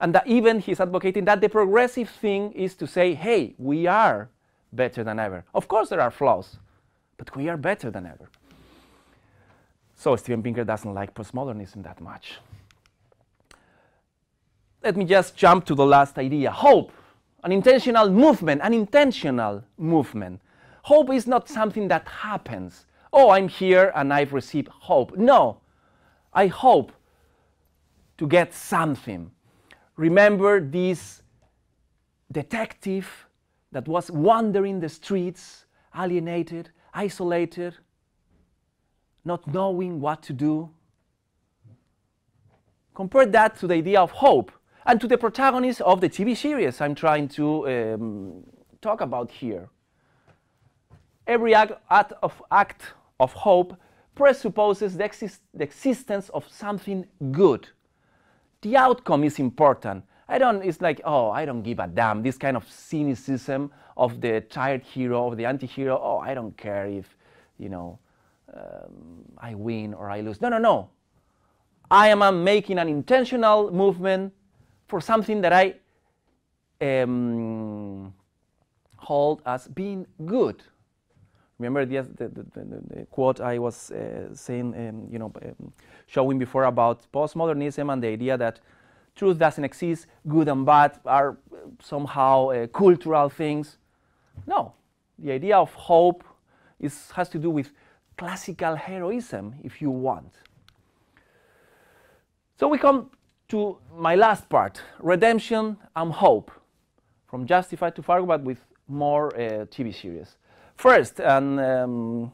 And 0.00 0.14
that 0.14 0.26
even 0.26 0.60
he's 0.60 0.80
advocating 0.80 1.24
that 1.26 1.40
the 1.40 1.48
progressive 1.48 2.08
thing 2.08 2.52
is 2.52 2.74
to 2.76 2.86
say, 2.86 3.14
hey, 3.14 3.54
we 3.58 3.86
are 3.86 4.30
better 4.72 5.04
than 5.04 5.18
ever. 5.18 5.44
Of 5.54 5.68
course, 5.68 5.90
there 5.90 6.00
are 6.00 6.10
flaws, 6.10 6.58
but 7.18 7.34
we 7.36 7.48
are 7.48 7.56
better 7.56 7.90
than 7.90 8.06
ever. 8.06 8.28
So 9.94 10.16
Steven 10.16 10.42
Pinker 10.42 10.64
doesn't 10.64 10.92
like 10.92 11.14
postmodernism 11.14 11.84
that 11.84 12.00
much. 12.00 12.38
Let 14.82 14.96
me 14.96 15.04
just 15.04 15.36
jump 15.36 15.64
to 15.66 15.76
the 15.76 15.86
last 15.86 16.18
idea 16.18 16.50
hope, 16.50 16.90
an 17.42 17.52
intentional 17.52 18.10
movement, 18.10 18.60
an 18.62 18.72
intentional 18.72 19.64
movement. 19.78 20.40
Hope 20.82 21.12
is 21.12 21.26
not 21.26 21.48
something 21.48 21.88
that 21.88 22.06
happens. 22.06 22.86
Oh, 23.12 23.30
I'm 23.30 23.48
here 23.48 23.92
and 23.94 24.12
I've 24.12 24.32
received 24.32 24.68
hope. 24.68 25.16
No, 25.16 25.58
I 26.32 26.46
hope 26.46 26.92
to 28.18 28.26
get 28.26 28.54
something 28.54 29.30
remember 29.96 30.60
this 30.60 31.22
detective 32.30 33.26
that 33.70 33.86
was 33.86 34.10
wandering 34.10 34.80
the 34.80 34.88
streets, 34.88 35.66
alienated, 35.96 36.70
isolated, 36.94 37.74
not 39.24 39.46
knowing 39.46 40.00
what 40.00 40.22
to 40.22 40.32
do. 40.32 40.70
Compare 42.94 43.26
that 43.26 43.56
to 43.58 43.66
the 43.66 43.74
idea 43.74 44.00
of 44.00 44.10
hope 44.10 44.50
and 44.86 45.00
to 45.00 45.06
the 45.06 45.18
protagonist 45.18 45.80
of 45.82 46.00
the 46.00 46.08
TV 46.08 46.36
series 46.36 46.80
I'm 46.80 46.94
trying 46.94 47.28
to 47.28 47.68
um, 47.68 48.44
talk 48.80 49.00
about 49.00 49.30
here. 49.30 49.68
Every 51.26 51.54
act, 51.54 51.72
of, 52.22 52.42
act 52.50 52.82
of 53.20 53.32
hope 53.32 53.76
presupposes 54.14 54.96
the, 54.96 55.32
the 55.54 55.64
existence 55.64 56.28
of 56.30 56.46
something 56.50 57.06
good 57.30 57.68
the 58.62 58.76
outcome 58.76 59.24
is 59.24 59.38
important. 59.38 60.04
I 60.28 60.38
don't, 60.38 60.62
it's 60.62 60.80
like, 60.80 61.00
oh, 61.04 61.30
I 61.30 61.44
don't 61.44 61.62
give 61.62 61.78
a 61.80 61.86
damn. 61.86 62.22
This 62.22 62.38
kind 62.38 62.56
of 62.56 62.68
cynicism 62.70 63.70
of 63.96 64.20
the 64.20 64.40
tired 64.40 64.82
hero, 64.82 65.28
of 65.28 65.36
the 65.36 65.44
anti 65.44 65.66
hero. 65.66 66.00
Oh, 66.02 66.18
I 66.18 66.32
don't 66.32 66.56
care 66.56 66.86
if, 66.86 67.16
you 67.58 67.68
know, 67.68 67.98
um, 68.54 69.24
I 69.36 69.54
win 69.54 69.92
or 69.92 70.08
I 70.08 70.20
lose. 70.20 70.40
No, 70.40 70.48
no, 70.48 70.58
no. 70.58 70.90
I 71.90 72.08
am 72.08 72.44
making 72.44 72.78
an 72.78 72.88
intentional 72.88 73.70
movement 73.70 74.32
for 74.92 75.00
something 75.00 75.40
that 75.40 75.54
I 75.54 75.74
um, 76.82 78.12
hold 78.98 79.40
as 79.46 79.66
being 79.66 80.06
good. 80.26 80.62
Remember 81.58 81.86
the, 81.86 82.02
the, 82.02 82.28
the, 82.28 82.44
the 82.90 83.06
quote 83.10 83.40
I 83.40 83.58
was 83.58 83.90
uh, 83.90 84.34
saying, 84.34 84.74
um, 84.74 85.08
you 85.10 85.18
know, 85.18 85.32
um, 85.42 85.72
showing 86.06 86.38
before 86.38 86.64
about 86.64 87.10
postmodernism 87.10 87.90
and 87.90 88.02
the 88.02 88.08
idea 88.08 88.36
that 88.36 88.60
truth 89.16 89.38
doesn't 89.38 89.64
exist, 89.64 90.08
good 90.28 90.48
and 90.48 90.66
bad 90.66 91.00
are 91.06 91.38
somehow 91.80 92.50
uh, 92.50 92.66
cultural 92.66 93.30
things. 93.30 93.78
No, 94.46 94.74
the 95.18 95.32
idea 95.32 95.56
of 95.56 95.72
hope 95.72 96.22
is, 96.78 97.10
has 97.12 97.30
to 97.30 97.38
do 97.38 97.48
with 97.48 97.70
classical 98.18 98.76
heroism, 98.76 99.54
if 99.64 99.80
you 99.80 99.88
want. 99.88 100.34
So 102.58 102.68
we 102.68 102.76
come 102.76 103.08
to 103.52 103.76
my 103.94 104.14
last 104.14 104.48
part 104.48 104.80
redemption 104.98 105.76
and 105.94 106.10
hope. 106.10 106.50
From 107.26 107.46
Justified 107.46 107.94
to 107.96 108.02
Fargo, 108.02 108.26
but 108.26 108.42
with 108.42 108.64
more 108.88 109.34
uh, 109.34 109.66
TV 109.66 109.94
series. 109.94 110.36
First, 110.76 111.20
and 111.20 111.60
um, 111.60 112.32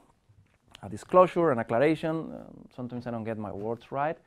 a 0.82 0.88
disclosure, 0.88 1.50
an 1.50 1.58
acclaration. 1.58 2.10
Um, 2.10 2.68
sometimes 2.74 3.06
I 3.06 3.10
don't 3.10 3.24
get 3.24 3.38
my 3.38 3.52
words 3.52 3.90
right, 3.90 4.18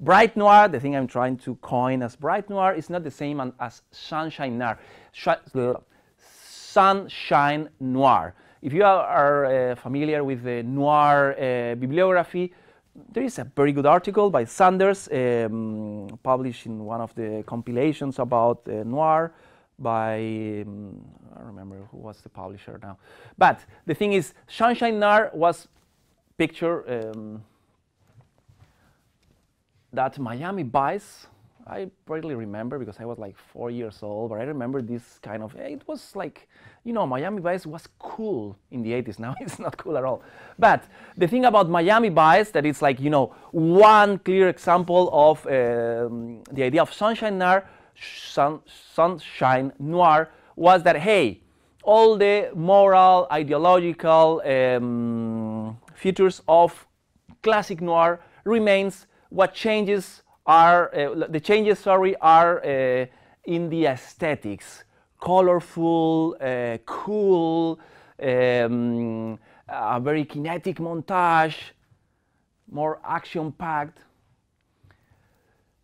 Bright 0.00 0.34
noir, 0.36 0.66
the 0.66 0.80
thing 0.80 0.96
I'm 0.96 1.06
trying 1.06 1.36
to 1.38 1.56
coin 1.56 2.02
as 2.02 2.16
bright 2.16 2.48
noir, 2.48 2.72
is 2.72 2.88
not 2.88 3.04
the 3.04 3.10
same 3.10 3.52
as 3.60 3.82
sunshine 3.90 4.56
noir. 4.56 4.78
sunshine 6.18 7.68
noir. 7.78 8.34
If 8.62 8.72
you 8.72 8.82
are, 8.82 9.04
are 9.04 9.44
uh, 9.44 9.74
familiar 9.74 10.24
with 10.24 10.42
the 10.42 10.62
noir 10.62 11.32
uh, 11.32 11.74
bibliography, 11.74 12.54
there 13.12 13.22
is 13.22 13.38
a 13.38 13.44
very 13.44 13.72
good 13.72 13.86
article 13.86 14.30
by 14.30 14.44
Sanders, 14.44 15.08
um, 15.12 16.18
published 16.22 16.66
in 16.66 16.84
one 16.84 17.00
of 17.00 17.14
the 17.14 17.42
compilations 17.46 18.18
about 18.18 18.66
uh, 18.68 18.82
noir 18.84 19.32
by, 19.78 20.18
um, 20.66 21.04
I 21.36 21.42
remember 21.42 21.76
who 21.90 21.98
was 21.98 22.20
the 22.20 22.28
publisher 22.28 22.78
now. 22.82 22.98
But 23.38 23.60
the 23.86 23.94
thing 23.94 24.12
is, 24.12 24.34
Sunshine 24.46 24.98
Noir 24.98 25.30
was 25.32 25.68
picture 26.36 26.84
um, 26.88 27.42
that 29.92 30.18
Miami 30.18 30.62
Vice 30.62 31.26
I 31.70 31.88
barely 32.06 32.34
remember 32.34 32.78
because 32.78 32.98
I 32.98 33.04
was 33.04 33.18
like 33.18 33.36
four 33.36 33.70
years 33.70 34.02
old, 34.02 34.30
but 34.30 34.40
I 34.40 34.44
remember 34.44 34.82
this 34.82 35.20
kind 35.22 35.42
of, 35.42 35.54
it 35.56 35.86
was 35.86 36.16
like, 36.16 36.48
you 36.84 36.92
know, 36.92 37.06
Miami 37.06 37.40
Vice 37.40 37.66
was 37.66 37.86
cool 37.98 38.56
in 38.70 38.82
the 38.82 38.92
80s. 38.92 39.18
Now 39.26 39.34
it's 39.40 39.58
not 39.58 39.76
cool 39.76 39.96
at 39.96 40.04
all. 40.04 40.22
But 40.58 40.84
the 41.16 41.28
thing 41.28 41.44
about 41.44 41.68
Miami 41.68 42.08
Vice 42.08 42.50
that 42.50 42.64
it's 42.64 42.82
like, 42.82 43.00
you 43.00 43.10
know, 43.10 43.34
one 43.52 44.18
clear 44.18 44.48
example 44.48 45.10
of 45.12 45.46
um, 45.46 46.42
the 46.52 46.62
idea 46.62 46.82
of 46.82 46.92
sunshine 46.92 47.38
noir, 47.38 47.68
sun, 48.00 48.60
sunshine 48.94 49.72
noir 49.78 50.30
was 50.56 50.82
that, 50.82 50.96
hey, 50.96 51.40
all 51.82 52.16
the 52.16 52.50
moral, 52.54 53.26
ideological 53.32 54.42
um, 54.44 55.78
features 55.94 56.42
of 56.48 56.86
classic 57.42 57.80
noir 57.80 58.20
remains. 58.44 59.06
What 59.30 59.54
changes 59.54 60.22
are 60.46 60.94
uh, 60.94 61.26
the 61.28 61.40
changes 61.40 61.78
sorry 61.78 62.16
are 62.16 62.64
uh, 62.64 63.06
in 63.44 63.68
the 63.70 63.86
aesthetics 63.86 64.84
colorful 65.20 66.36
uh, 66.40 66.78
cool 66.86 67.78
um, 68.22 69.38
a 69.68 70.00
very 70.00 70.24
kinetic 70.24 70.76
montage 70.76 71.56
more 72.70 73.00
action 73.04 73.52
packed 73.52 73.98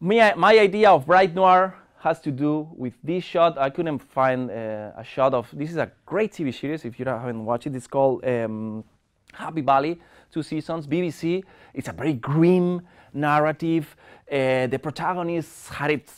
my, 0.00 0.34
my 0.36 0.58
idea 0.58 0.90
of 0.90 1.06
bright 1.06 1.34
noir 1.34 1.74
has 2.00 2.20
to 2.20 2.30
do 2.30 2.68
with 2.76 2.92
this 3.02 3.24
shot. 3.24 3.56
I 3.58 3.70
couldn't 3.70 3.98
find 3.98 4.50
uh, 4.50 4.92
a 4.96 5.02
shot 5.02 5.34
of 5.34 5.48
this 5.52 5.70
is 5.70 5.76
a 5.76 5.90
great 6.04 6.32
tv 6.32 6.54
series 6.54 6.84
if 6.84 6.98
you 6.98 7.04
haven't 7.06 7.44
watched 7.44 7.66
it. 7.66 7.74
It's 7.74 7.86
called 7.86 8.24
um, 8.24 8.84
happy 9.32 9.60
valley 9.60 10.00
two 10.32 10.42
seasons 10.42 10.86
bbc 10.86 11.44
it's 11.74 11.88
a 11.88 11.92
very 11.92 12.14
grim 12.14 12.80
narrative. 13.16 13.96
Uh, 14.30 14.66
the 14.66 14.78
protagonist 14.80 15.68
had 15.70 15.90
it 15.90 16.08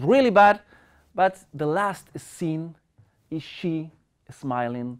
really 0.00 0.30
bad, 0.30 0.60
but 1.14 1.38
the 1.52 1.66
last 1.66 2.08
scene 2.16 2.76
is 3.30 3.42
she 3.42 3.90
smiling 4.30 4.98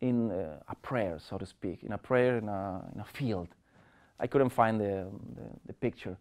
in 0.00 0.30
uh, 0.30 0.60
a 0.68 0.74
prayer, 0.76 1.18
so 1.18 1.38
to 1.38 1.46
speak, 1.46 1.82
in 1.82 1.92
a 1.92 1.98
prayer 1.98 2.38
in 2.38 2.48
a, 2.48 2.84
in 2.94 3.00
a 3.00 3.04
field. 3.04 3.48
I 4.20 4.26
couldn't 4.26 4.50
find 4.50 4.80
the, 4.80 5.06
the, 5.36 5.50
the 5.66 5.72
picture. 5.72 6.16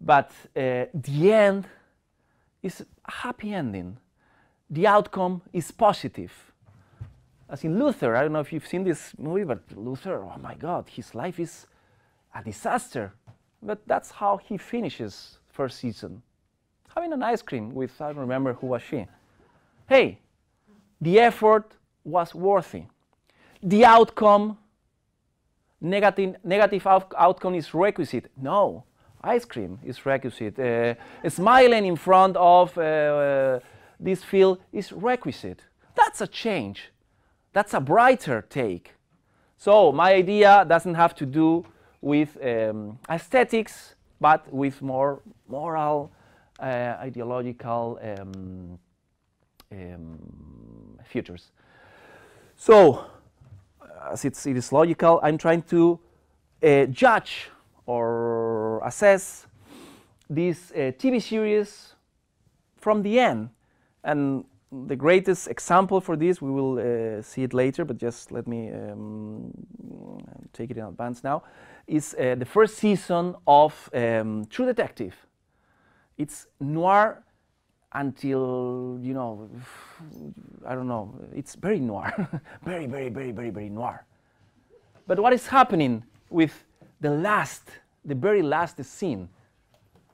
But 0.00 0.30
uh, 0.56 0.86
the 0.94 1.32
end 1.32 1.66
is 2.62 2.80
a 2.80 3.10
happy 3.10 3.52
ending. 3.52 3.98
The 4.68 4.86
outcome 4.86 5.42
is 5.52 5.70
positive. 5.70 6.32
As 7.48 7.64
in 7.64 7.78
Luther, 7.78 8.14
I 8.16 8.22
don't 8.22 8.32
know 8.32 8.40
if 8.40 8.52
you've 8.52 8.66
seen 8.66 8.84
this 8.84 9.12
movie, 9.18 9.44
but 9.44 9.60
Luther, 9.74 10.22
oh 10.22 10.38
my 10.40 10.54
God, 10.54 10.88
his 10.88 11.14
life 11.14 11.40
is 11.40 11.66
a 12.34 12.42
disaster. 12.42 13.12
But 13.62 13.86
that's 13.86 14.10
how 14.10 14.38
he 14.38 14.56
finishes 14.56 15.38
first 15.48 15.78
season. 15.78 16.22
Having 16.94 17.12
an 17.12 17.22
ice 17.22 17.42
cream 17.42 17.74
with, 17.74 18.00
I 18.00 18.08
don't 18.08 18.18
remember 18.18 18.54
who 18.54 18.68
was 18.68 18.82
she. 18.82 19.06
Hey, 19.88 20.18
the 21.00 21.20
effort 21.20 21.76
was 22.04 22.34
worthy. 22.34 22.84
The 23.62 23.84
outcome, 23.84 24.58
negative, 25.80 26.36
negative 26.42 26.86
out 26.86 27.12
outcome 27.16 27.54
is 27.54 27.72
requisite. 27.74 28.30
No, 28.36 28.84
ice 29.22 29.44
cream 29.44 29.78
is 29.84 30.04
requisite. 30.04 30.58
Uh, 30.58 30.94
smiling 31.28 31.86
in 31.86 31.96
front 31.96 32.36
of 32.36 32.76
uh, 32.76 33.60
this 33.98 34.24
field 34.24 34.58
is 34.72 34.92
requisite. 34.92 35.62
That's 35.94 36.20
a 36.20 36.26
change. 36.26 36.90
That's 37.52 37.74
a 37.74 37.80
brighter 37.80 38.42
take. 38.48 38.94
So 39.56 39.92
my 39.92 40.14
idea 40.14 40.64
doesn't 40.66 40.94
have 40.94 41.14
to 41.16 41.26
do 41.26 41.66
with 42.00 42.36
um, 42.42 42.98
aesthetics, 43.10 43.94
but 44.20 44.50
with 44.52 44.80
more 44.80 45.20
moral, 45.48 46.10
ideological 46.60 47.98
um, 48.02 48.78
um, 49.72 50.98
futures. 51.04 51.50
So, 52.56 53.04
as 54.10 54.24
it's, 54.24 54.46
it 54.46 54.56
is 54.56 54.72
logical, 54.72 55.20
I'm 55.22 55.38
trying 55.38 55.62
to 55.62 55.98
uh, 56.62 56.86
judge 56.86 57.50
or 57.86 58.82
assess 58.84 59.46
this 60.28 60.70
uh, 60.72 60.92
TV 60.98 61.20
series 61.20 61.94
from 62.76 63.02
the 63.02 63.18
end. 63.18 63.50
And 64.04 64.44
the 64.86 64.96
greatest 64.96 65.48
example 65.48 66.00
for 66.00 66.16
this, 66.16 66.40
we 66.40 66.50
will 66.50 66.78
uh, 66.78 67.22
see 67.22 67.42
it 67.42 67.52
later, 67.52 67.84
but 67.84 67.98
just 67.98 68.30
let 68.30 68.46
me 68.46 68.70
um, 68.70 69.52
take 70.52 70.70
it 70.70 70.76
in 70.76 70.84
advance 70.84 71.24
now, 71.24 71.42
is 71.86 72.14
uh, 72.14 72.36
the 72.36 72.44
first 72.44 72.76
season 72.76 73.34
of 73.46 73.90
um, 73.92 74.46
True 74.46 74.66
Detective. 74.66 75.14
It's 76.20 76.46
noir 76.60 77.22
until, 77.94 78.98
you 79.00 79.14
know, 79.14 79.48
I 80.66 80.74
don't 80.74 80.86
know, 80.86 81.14
it's 81.34 81.54
very 81.54 81.80
noir. 81.80 82.12
very, 82.62 82.86
very, 82.86 83.08
very, 83.08 83.32
very, 83.32 83.48
very 83.48 83.70
noir. 83.70 84.04
But 85.06 85.18
what 85.18 85.32
is 85.32 85.46
happening 85.46 86.04
with 86.28 86.52
the 87.00 87.08
last, 87.08 87.70
the 88.04 88.14
very 88.14 88.42
last 88.42 88.84
scene? 88.84 89.30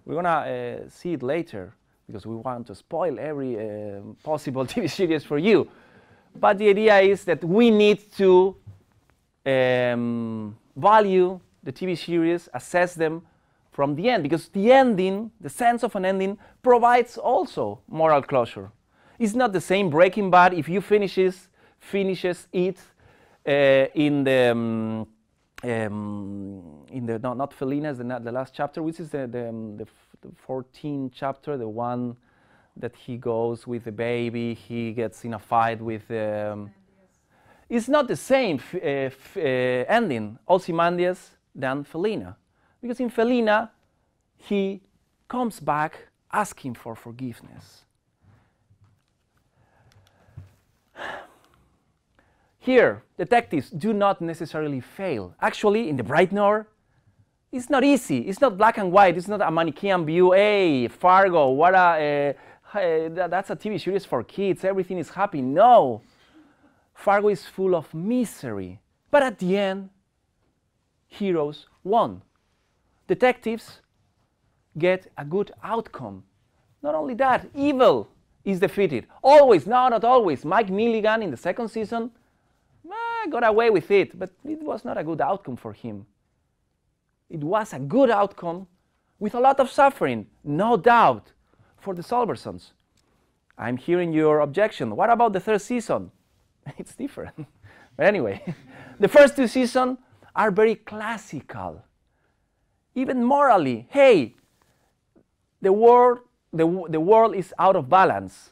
We're 0.05 0.15
gonna 0.15 0.29
uh, 0.29 0.89
see 0.89 1.15
it 1.15 1.25
later 1.25 1.75
because 2.07 2.25
we 2.25 2.37
want 2.37 2.69
to 2.69 2.77
spoil 2.77 3.19
every 3.19 3.59
uh, 3.59 4.01
possible 4.23 4.65
TV 4.73 4.89
series 4.89 5.25
for 5.25 5.39
you. 5.39 5.69
But 6.37 6.59
the 6.59 6.69
idea 6.69 7.01
is 7.01 7.25
that 7.25 7.43
we 7.43 7.73
need 7.73 8.13
to 8.13 8.55
um, 9.45 10.57
value 10.77 11.41
the 11.65 11.73
TV 11.73 11.99
series, 11.99 12.49
assess 12.55 12.95
them 12.95 13.23
from 13.77 13.95
the 13.95 14.09
end, 14.09 14.23
because 14.23 14.49
the 14.49 14.73
ending, 14.73 15.31
the 15.39 15.51
sense 15.51 15.85
of 15.85 15.95
an 15.97 16.07
ending, 16.07 16.39
provides 16.63 17.19
also 17.19 17.79
moral 17.89 18.23
closure. 18.23 18.71
It's 19.19 19.35
not 19.35 19.53
the 19.53 19.61
same 19.61 19.91
Breaking 19.91 20.31
Bad 20.31 20.55
if 20.55 20.67
you 20.67 20.81
finishes 20.81 21.51
finishes 21.79 22.49
it 22.53 22.79
uh, 23.47 23.53
in 23.95 24.25
the 24.25 24.51
um, 24.53 25.07
um, 25.63 26.87
in 26.91 27.05
the 27.05 27.19
not, 27.19 27.37
not 27.37 27.53
Felina's 27.53 27.99
the, 27.99 28.21
the 28.25 28.33
last 28.33 28.55
chapter, 28.55 28.83
which 28.83 28.99
is 28.99 29.11
the 29.11 29.27
the, 29.27 29.51
um, 29.51 29.77
the, 29.77 29.87
the 30.23 30.29
14th 30.49 31.13
chapter, 31.15 31.59
the 31.59 31.69
one 31.69 32.17
that 32.79 32.97
he 32.97 33.19
goes 33.19 33.67
with 33.67 33.85
the 33.85 33.93
baby, 33.93 34.55
he 34.55 34.93
gets 34.93 35.23
in 35.27 35.35
a 35.35 35.39
fight 35.39 35.83
with. 35.83 36.11
Um, 36.11 36.71
it's 37.69 37.89
not 37.89 38.09
the 38.09 38.17
same 38.17 38.59
uh, 38.75 39.11
uh, 39.37 39.41
ending. 39.99 40.39
Ozymandias 40.49 41.33
than 41.55 41.85
Felina. 41.85 42.37
Because 42.81 43.01
in 43.01 43.11
Felina, 43.11 43.71
he 44.37 44.83
comes 45.29 45.61
back 45.61 46.09
asking 46.33 46.75
for 46.75 46.95
forgiveness. 46.95 47.85
Here, 52.59 53.03
detectives 53.17 53.71
do 53.71 53.93
not 53.93 54.21
necessarily 54.21 54.81
fail. 54.81 55.35
Actually, 55.41 55.89
in 55.89 55.97
the 55.97 56.03
Bright 56.03 56.33
Noir, 56.33 56.67
it's 57.53 57.71
not 57.71 57.85
easy. 57.85 58.19
It's 58.19 58.41
not 58.41 58.59
black 58.59 58.77
and 58.79 58.91
white. 58.91 59.17
It's 59.17 59.29
not 59.29 59.41
a 59.41 59.51
Manichaean 59.51 60.05
view. 60.05 60.33
Hey, 60.33 60.89
Fargo, 60.89 61.51
what 61.51 61.75
a, 61.75 62.35
uh, 62.75 63.29
that's 63.29 63.51
a 63.51 63.57
TV 63.57 63.81
series 63.81 64.05
for 64.05 64.25
kids. 64.25 64.65
Everything 64.65 64.99
is 64.99 65.09
happy. 65.11 65.41
No. 65.41 66.03
Fargo 66.93 67.29
is 67.29 67.47
full 67.47 67.77
of 67.77 67.93
misery. 67.95 68.81
But 69.11 69.23
at 69.23 69.39
the 69.39 69.57
end, 69.57 69.91
heroes 71.07 71.67
won. 71.85 72.23
Detectives 73.07 73.81
get 74.77 75.11
a 75.17 75.25
good 75.25 75.53
outcome. 75.63 76.25
Not 76.83 76.95
only 76.95 77.15
that, 77.15 77.49
evil 77.55 78.09
is 78.45 78.61
defeated. 78.61 79.07
Always, 79.23 79.67
no, 79.67 79.89
not 79.89 80.05
always. 80.05 80.45
Mike 80.45 80.71
Milligan 80.71 81.23
in 81.23 81.31
the 81.31 81.37
second 81.37 81.69
season 81.69 82.11
eh, 82.87 83.31
got 83.31 83.45
away 83.45 83.71
with 83.71 83.91
it, 83.91 84.19
but 84.19 84.31
it 84.45 84.63
was 84.63 84.85
not 84.85 84.99
a 84.99 85.05
good 85.05 85.21
outcome 85.21 85.57
for 85.57 85.73
him. 85.73 86.07
It 87.29 87.41
was 87.41 87.73
a 87.73 87.79
good 87.79 88.11
outcome 88.11 88.67
with 89.19 89.35
a 89.35 89.41
lot 89.41 89.59
of 89.59 89.71
suffering, 89.71 90.27
no 90.45 90.77
doubt, 90.77 91.33
for 91.79 91.95
the 91.95 92.03
Culbersons. 92.03 92.73
I'm 93.59 93.77
hearing 93.77 94.13
your 94.13 94.41
objection. 94.41 94.95
What 94.95 95.11
about 95.11 95.33
the 95.33 95.41
third 95.41 95.61
season? 95.61 96.11
It's 96.79 96.95
different. 96.95 97.35
but 97.97 98.07
anyway, 98.07 98.43
the 99.01 99.09
first 99.09 99.37
two 99.37 99.47
seasons 99.47 99.99
are 100.35 100.51
very 100.51 100.75
classical. 100.75 101.83
Even 102.97 103.23
morally, 103.23 103.87
hey, 103.91 104.35
the 105.61 105.73
world, 105.73 106.21
the, 106.51 106.67
the 106.89 106.99
world 106.99 107.37
is 107.37 107.53
out 107.59 107.77
of 107.77 107.91
balance, 107.91 108.51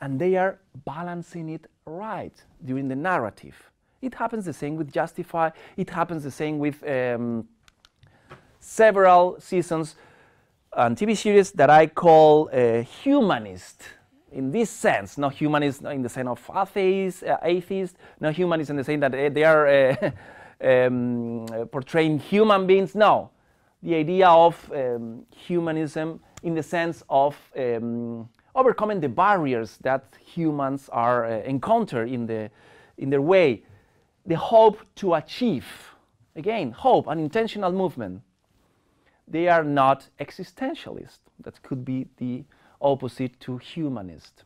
and 0.00 0.18
they 0.18 0.36
are 0.36 0.60
balancing 0.84 1.48
it 1.48 1.66
right 1.84 2.32
during 2.64 2.86
the 2.86 2.94
narrative. 2.94 3.56
It 4.00 4.14
happens 4.14 4.44
the 4.44 4.52
same 4.52 4.76
with 4.76 4.92
Justify. 4.92 5.50
It 5.76 5.90
happens 5.90 6.22
the 6.22 6.30
same 6.30 6.60
with 6.60 6.82
um, 6.88 7.48
several 8.60 9.40
seasons 9.40 9.96
and 10.72 10.96
TV 10.96 11.16
series 11.16 11.50
that 11.52 11.68
I 11.68 11.88
call 11.88 12.48
uh, 12.52 12.82
humanist 12.82 13.82
in 14.30 14.52
this 14.52 14.70
sense, 14.70 15.18
not 15.18 15.34
humanist 15.34 15.82
in 15.82 16.02
the 16.02 16.08
sense 16.08 16.28
of 16.28 16.50
atheist, 16.56 17.24
uh, 17.24 17.38
atheist, 17.42 17.96
not 18.20 18.34
humanist 18.34 18.70
in 18.70 18.76
the 18.76 18.84
sense 18.84 19.00
that 19.00 19.12
uh, 19.12 19.28
they 19.28 19.42
are 19.42 19.66
uh, 19.66 20.10
um, 20.64 21.46
portraying 21.72 22.20
human 22.20 22.68
beings. 22.68 22.94
No, 22.94 23.30
the 23.82 23.94
idea 23.94 24.28
of 24.28 24.70
um, 24.74 25.26
humanism 25.34 26.20
in 26.42 26.54
the 26.54 26.62
sense 26.62 27.02
of 27.08 27.36
um, 27.56 28.28
overcoming 28.54 29.00
the 29.00 29.08
barriers 29.08 29.78
that 29.82 30.04
humans 30.24 30.88
are 30.92 31.24
uh, 31.24 31.42
encounter 31.42 32.04
in 32.04 32.26
the 32.26 32.50
in 33.00 33.10
their 33.10 33.22
way, 33.22 33.62
the 34.26 34.36
hope 34.36 34.78
to 34.94 35.14
achieve. 35.14 35.66
Again, 36.36 36.70
hope, 36.72 37.08
an 37.08 37.18
intentional 37.18 37.72
movement. 37.72 38.22
They 39.26 39.48
are 39.48 39.64
not 39.64 40.08
existentialist. 40.20 41.18
That 41.40 41.62
could 41.62 41.84
be 41.84 42.06
the 42.18 42.44
opposite 42.80 43.40
to 43.40 43.58
humanist. 43.58 44.44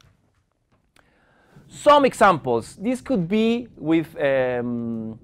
Some 1.69 2.05
examples. 2.05 2.77
This 2.77 3.01
could 3.01 3.27
be 3.29 3.69
with, 3.77 4.15
um, 4.21 5.19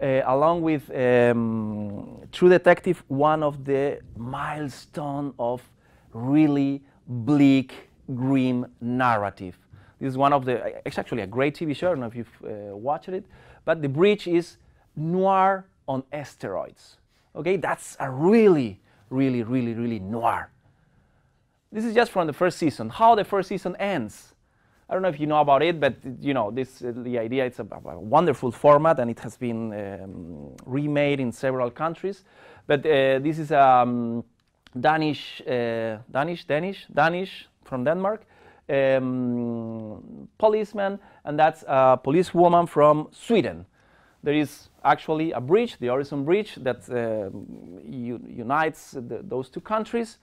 uh, 0.00 0.22
along 0.26 0.62
with 0.62 0.90
um, 0.90 2.22
True 2.32 2.48
Detective, 2.48 3.02
one 3.08 3.42
of 3.42 3.64
the 3.64 4.00
milestone 4.16 5.34
of 5.38 5.62
really 6.12 6.82
bleak, 7.06 7.74
grim 8.14 8.66
narrative. 8.80 9.58
This 10.00 10.08
is 10.10 10.18
one 10.18 10.32
of 10.32 10.44
the, 10.44 10.80
it's 10.86 10.98
actually 10.98 11.22
a 11.22 11.26
great 11.26 11.54
TV 11.54 11.76
show, 11.76 11.88
I 11.88 11.90
don't 11.90 12.00
know 12.00 12.06
if 12.06 12.16
you've 12.16 12.42
uh, 12.44 12.76
watched 12.76 13.08
it, 13.08 13.26
but 13.64 13.82
The 13.82 13.88
Bridge 13.88 14.26
is 14.26 14.56
noir 14.96 15.66
on 15.86 16.02
steroids. 16.12 16.96
Okay, 17.36 17.56
that's 17.56 17.96
a 18.00 18.10
really, 18.10 18.80
really, 19.10 19.42
really, 19.42 19.74
really 19.74 19.98
noir. 19.98 20.50
This 21.70 21.84
is 21.84 21.94
just 21.94 22.10
from 22.10 22.26
the 22.26 22.32
first 22.32 22.58
season. 22.58 22.88
How 22.88 23.14
the 23.14 23.24
first 23.24 23.48
season 23.48 23.76
ends. 23.76 24.34
I 24.90 24.94
don't 24.94 25.02
know 25.02 25.08
if 25.08 25.20
you 25.20 25.28
know 25.28 25.40
about 25.40 25.62
it, 25.62 25.78
but 25.78 25.94
you 26.20 26.34
know 26.34 26.50
this. 26.50 26.82
Uh, 26.82 26.92
the 26.96 27.16
idea 27.16 27.46
it's 27.46 27.60
a, 27.60 27.66
a, 27.84 28.00
wonderful 28.00 28.50
format, 28.50 28.98
and 28.98 29.08
it 29.08 29.20
has 29.20 29.36
been 29.36 29.72
um, 29.72 30.56
remade 30.66 31.20
in 31.20 31.30
several 31.30 31.70
countries. 31.70 32.24
But 32.66 32.80
uh, 32.80 33.20
this 33.20 33.38
is 33.38 33.52
a 33.52 33.62
um, 33.62 34.24
Danish, 34.78 35.42
uh, 35.46 35.98
Danish, 36.10 36.44
Danish, 36.44 36.86
Danish 36.92 37.48
from 37.62 37.84
Denmark 37.84 38.26
um, 38.68 40.28
policeman, 40.38 40.98
and 41.24 41.38
that's 41.38 41.62
a 41.68 41.96
policewoman 42.02 42.66
from 42.66 43.10
Sweden. 43.12 43.66
There 44.24 44.34
is 44.34 44.70
actually 44.84 45.30
a 45.30 45.40
bridge, 45.40 45.78
the 45.78 45.86
Öresund 45.86 46.24
Bridge, 46.24 46.56
that 46.62 46.88
uh, 46.90 47.30
unites 47.88 48.90
the, 48.90 49.20
those 49.22 49.50
two 49.50 49.60
countries. 49.60 50.18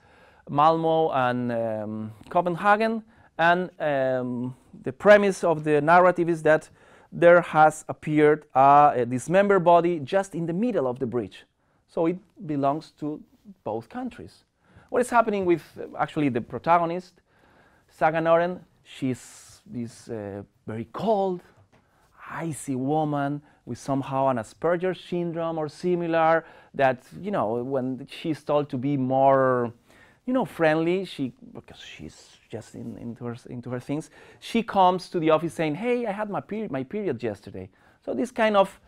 Malmo 0.50 1.10
and 1.10 1.52
um, 1.52 2.12
Copenhagen. 2.28 3.02
And 3.38 3.70
um, 3.78 4.56
the 4.82 4.92
premise 4.92 5.44
of 5.44 5.64
the 5.64 5.80
narrative 5.80 6.28
is 6.28 6.42
that 6.42 6.68
there 7.12 7.40
has 7.40 7.84
appeared 7.88 8.44
a 8.54 9.06
dismembered 9.08 9.64
body 9.64 10.00
just 10.00 10.34
in 10.34 10.46
the 10.46 10.52
middle 10.52 10.86
of 10.86 10.98
the 10.98 11.06
bridge. 11.06 11.44
So 11.86 12.06
it 12.06 12.18
belongs 12.46 12.92
to 13.00 13.22
both 13.64 13.88
countries. 13.88 14.44
What 14.90 15.00
is 15.00 15.10
happening 15.10 15.46
with 15.46 15.62
actually 15.98 16.28
the 16.28 16.40
protagonist, 16.40 17.14
Saga 17.88 18.18
Norén? 18.18 18.60
She's 18.84 19.62
this 19.66 20.08
uh, 20.08 20.42
very 20.66 20.88
cold, 20.92 21.42
icy 22.30 22.74
woman 22.74 23.42
with 23.64 23.78
somehow 23.78 24.28
an 24.28 24.38
Asperger's 24.38 25.00
syndrome 25.00 25.58
or 25.58 25.68
similar 25.68 26.44
that, 26.74 27.02
you 27.20 27.30
know, 27.30 27.62
when 27.62 28.06
she's 28.10 28.42
told 28.42 28.70
to 28.70 28.78
be 28.78 28.96
more 28.96 29.72
you 30.28 30.34
know, 30.34 30.44
friendly. 30.44 31.06
She 31.06 31.32
because 31.54 31.80
she's 31.80 32.36
just 32.50 32.74
in, 32.74 32.98
into 32.98 33.24
her 33.24 33.36
into 33.48 33.70
her 33.70 33.80
things. 33.80 34.10
She 34.40 34.62
comes 34.62 35.08
to 35.08 35.18
the 35.18 35.30
office 35.30 35.54
saying, 35.54 35.76
"Hey, 35.76 36.04
I 36.04 36.12
had 36.12 36.28
my 36.28 36.42
period 36.42 36.70
my 36.70 36.84
period 36.84 37.22
yesterday." 37.22 37.70
So 38.04 38.12
this 38.12 38.30
kind 38.30 38.54
of 38.54 38.78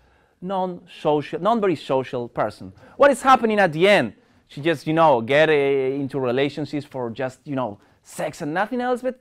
non-social, 0.43 1.41
non-very 1.41 1.77
social 1.77 2.29
person. 2.29 2.75
What 2.99 3.11
is 3.11 3.23
happening 3.23 3.59
at 3.59 3.73
the 3.73 3.89
end? 3.89 4.13
She 4.49 4.61
just 4.61 4.87
you 4.87 4.93
know 4.93 5.23
get 5.23 5.49
a, 5.49 5.95
into 5.95 6.21
relationships 6.21 6.85
for 6.85 7.09
just 7.09 7.39
you 7.47 7.57
know 7.57 7.79
sex 8.03 8.43
and 8.43 8.53
nothing 8.53 8.83
else. 8.83 9.01
But 9.01 9.19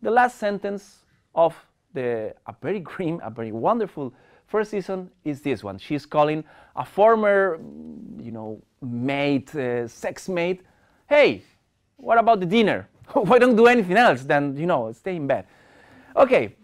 the 0.00 0.12
last 0.12 0.38
sentence 0.38 1.04
of 1.34 1.56
the 1.92 2.32
a 2.46 2.54
very 2.62 2.78
grim, 2.92 3.20
a 3.24 3.30
very 3.30 3.50
wonderful 3.50 4.14
first 4.46 4.70
season 4.70 5.10
is 5.24 5.40
this 5.40 5.64
one. 5.64 5.78
She's 5.78 6.06
calling 6.06 6.44
a 6.76 6.84
former, 6.84 7.58
you 8.20 8.30
know, 8.30 8.62
mate, 8.80 9.52
uh, 9.56 9.88
sex 9.88 10.28
mate, 10.28 10.62
hey, 11.10 11.42
what 11.96 12.16
about 12.16 12.40
the 12.40 12.46
dinner? 12.46 12.88
Why 13.12 13.38
don't 13.38 13.56
do 13.56 13.66
anything 13.66 13.96
else 13.96 14.22
than, 14.22 14.56
you 14.56 14.64
know, 14.64 14.92
stay 14.92 15.16
in 15.16 15.26
bed? 15.26 15.44
Okay, 16.16 16.54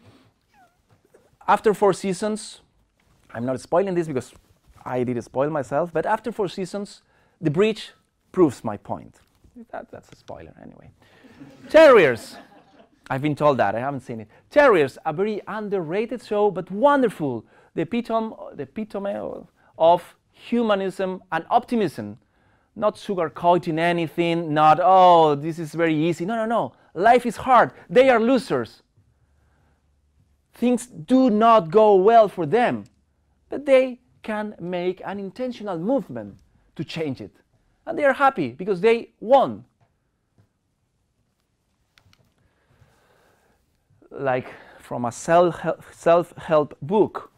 after 1.47 1.75
four 1.75 1.93
seasons, 1.93 2.61
I'm 3.35 3.45
not 3.45 3.61
spoiling 3.61 3.95
this 3.95 4.07
because 4.07 4.33
I 4.85 5.03
did 5.03 5.23
spoil 5.23 5.51
myself, 5.51 5.93
but 5.93 6.07
after 6.07 6.31
four 6.33 6.49
seasons, 6.49 7.03
the 7.41 7.51
bridge 7.51 7.91
proves 8.33 8.65
my 8.65 8.77
point. 8.77 9.17
That, 9.73 9.91
that's 9.91 10.11
a 10.13 10.17
spoiler 10.17 10.55
anyway. 10.63 10.91
Terriers. 11.69 12.37
I've 13.11 13.23
been 13.23 13.37
told 13.37 13.59
that, 13.59 13.75
I 13.75 13.81
haven't 13.81 14.01
seen 14.01 14.21
it. 14.21 14.29
Terriers, 14.51 14.99
a 15.05 15.13
very 15.13 15.41
underrated 15.47 16.25
show, 16.25 16.51
but 16.51 16.71
wonderful. 16.71 17.45
The 17.75 17.83
epitome, 17.83 18.35
the 18.55 18.65
epitome 18.65 19.15
of 19.79 20.17
humanism 20.33 21.23
and 21.31 21.45
optimism 21.51 22.19
not 22.77 22.97
sugarcoating 22.97 23.79
anything, 23.79 24.53
not, 24.53 24.79
oh, 24.83 25.35
this 25.35 25.59
is 25.59 25.73
very 25.73 25.97
easy. 25.97 26.27
No, 26.27 26.37
no, 26.37 26.45
no. 26.45 26.75
Life 26.95 27.25
is 27.25 27.37
hard. 27.37 27.73
They 27.89 28.11
are 28.11 28.21
losers. 28.21 28.83
Things 30.53 30.87
do 30.87 31.31
not 31.31 31.71
go 31.71 31.97
well 31.97 32.29
for 32.29 32.47
them, 32.47 32.85
but 33.49 33.65
they 33.65 34.01
can 34.23 34.55
make 34.61 35.01
an 35.05 35.19
intentional 35.19 35.79
movement 35.79 36.39
to 36.77 36.85
change 36.85 37.21
it. 37.21 37.35
And 37.87 37.99
they 37.99 38.05
are 38.05 38.13
happy 38.13 38.49
because 38.49 38.81
they 38.81 39.11
won. 39.21 39.65
Like 44.11 44.53
from 44.81 45.05
a 45.05 45.13
self 45.13 46.33
help 46.37 46.77
book, 46.81 47.31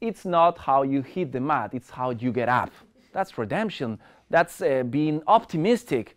it's 0.00 0.24
not 0.24 0.58
how 0.58 0.82
you 0.82 1.02
hit 1.02 1.32
the 1.32 1.40
mat, 1.40 1.70
it's 1.74 1.90
how 1.90 2.10
you 2.10 2.32
get 2.32 2.48
up. 2.48 2.70
That's 3.12 3.36
redemption. 3.36 3.98
That's 4.30 4.62
uh, 4.62 4.84
being 4.84 5.22
optimistic. 5.26 6.16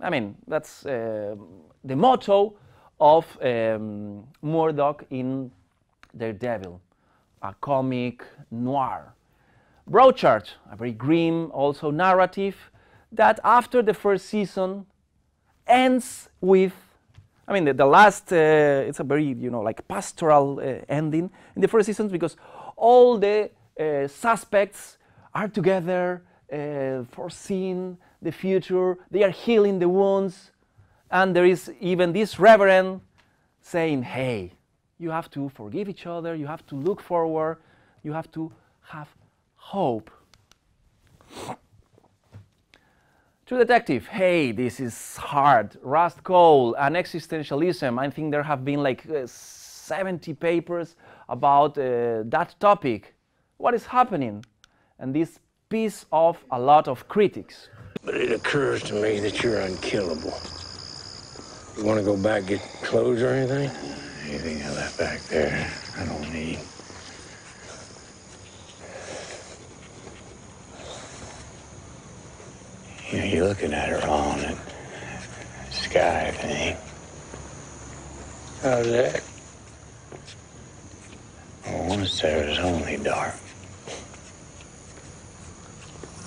I 0.00 0.10
mean, 0.10 0.36
that's 0.46 0.86
uh, 0.86 1.34
the 1.82 1.96
motto 1.96 2.54
of 3.00 3.26
um, 3.42 4.24
Murdock 4.42 5.04
in 5.10 5.50
Daredevil, 6.16 6.80
a 7.42 7.54
comic 7.60 8.24
noir. 8.50 9.14
Broadchurch, 9.90 10.50
a 10.70 10.76
very 10.76 10.92
grim, 10.92 11.50
also 11.50 11.90
narrative, 11.90 12.56
that 13.10 13.40
after 13.42 13.82
the 13.82 13.94
first 13.94 14.26
season 14.26 14.86
ends 15.66 16.28
with 16.40 16.72
I 17.50 17.52
mean, 17.52 17.64
the, 17.64 17.74
the 17.74 17.84
last, 17.84 18.32
uh, 18.32 18.36
it's 18.86 19.00
a 19.00 19.04
very, 19.04 19.24
you 19.24 19.50
know, 19.50 19.60
like 19.60 19.86
pastoral 19.88 20.60
uh, 20.60 20.84
ending 20.88 21.28
in 21.56 21.62
the 21.62 21.66
first 21.66 21.86
season 21.86 22.06
because 22.06 22.36
all 22.76 23.18
the 23.18 23.50
uh, 23.78 24.06
suspects 24.06 24.98
are 25.34 25.48
together, 25.48 26.22
uh, 26.52 27.04
foreseeing 27.10 27.98
the 28.22 28.32
future, 28.32 28.98
they 29.10 29.22
are 29.22 29.30
healing 29.30 29.78
the 29.78 29.88
wounds. 29.88 30.50
And 31.10 31.34
there 31.34 31.46
is 31.46 31.70
even 31.80 32.12
this 32.12 32.38
reverend 32.38 33.00
saying, 33.60 34.02
hey, 34.02 34.52
you 34.98 35.10
have 35.10 35.30
to 35.30 35.48
forgive 35.48 35.88
each 35.88 36.06
other, 36.06 36.34
you 36.34 36.46
have 36.46 36.66
to 36.66 36.74
look 36.74 37.00
forward, 37.00 37.58
you 38.02 38.12
have 38.12 38.30
to 38.32 38.52
have 38.82 39.08
hope. 39.56 40.10
True 43.46 43.58
Detective, 43.58 44.06
hey, 44.06 44.52
this 44.52 44.78
is 44.78 45.16
hard. 45.16 45.76
Rust 45.82 46.22
Cohle 46.22 46.76
and 46.76 46.94
existentialism. 46.94 47.98
I 47.98 48.08
think 48.08 48.30
there 48.30 48.44
have 48.44 48.64
been 48.64 48.80
like 48.80 49.08
uh, 49.10 49.26
70 49.26 50.34
papers 50.34 50.94
about 51.28 51.76
uh, 51.76 52.22
that 52.26 52.54
topic. 52.60 53.14
What 53.56 53.74
is 53.74 53.86
happening? 53.86 54.44
And 55.00 55.12
this 55.12 55.40
piece 55.70 56.04
off 56.10 56.44
a 56.50 56.58
lot 56.58 56.88
of 56.88 57.08
critics. 57.08 57.68
But 58.04 58.14
it 58.16 58.32
occurs 58.32 58.82
to 58.84 58.94
me 58.94 59.20
that 59.20 59.40
you're 59.40 59.60
unkillable. 59.60 60.36
You 61.78 61.84
want 61.84 62.00
to 62.00 62.04
go 62.04 62.16
back, 62.16 62.46
get 62.46 62.60
clothes 62.82 63.22
or 63.22 63.28
anything? 63.28 63.70
Anything 64.28 64.62
I 64.64 64.70
left 64.74 64.98
back 64.98 65.20
there, 65.28 65.70
I 65.96 66.04
don't 66.06 66.32
need. 66.32 66.58
You 73.12 73.18
know, 73.18 73.24
you're 73.24 73.46
looking 73.46 73.72
at 73.72 73.88
her 73.90 74.08
all, 74.08 74.32
and 74.32 74.52
it, 74.52 74.58
sky 75.70 76.32
thing. 76.32 76.76
How's 78.62 78.86
that? 78.86 79.22
Well, 81.64 81.88
once 81.90 82.20
there 82.20 82.48
was 82.48 82.58
only 82.58 82.96
dark. 82.96 83.34
You 83.36 83.36
ask 83.36 83.38
any 83.38 83.38
lights 83.38 83.38
winning. 83.38 83.38
The 83.40 84.68
emptiness 84.68 84.68
that 85.50 85.58
we 85.60 86.18
confess 86.18 86.18
in 86.18 86.19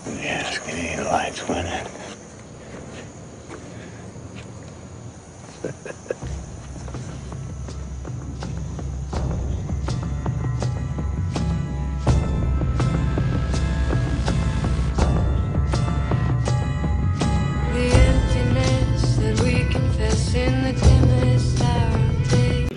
the 20.64 20.74
dimmest 20.80 21.62
hour 21.62 22.00
of 22.00 22.30
day. 22.30 22.68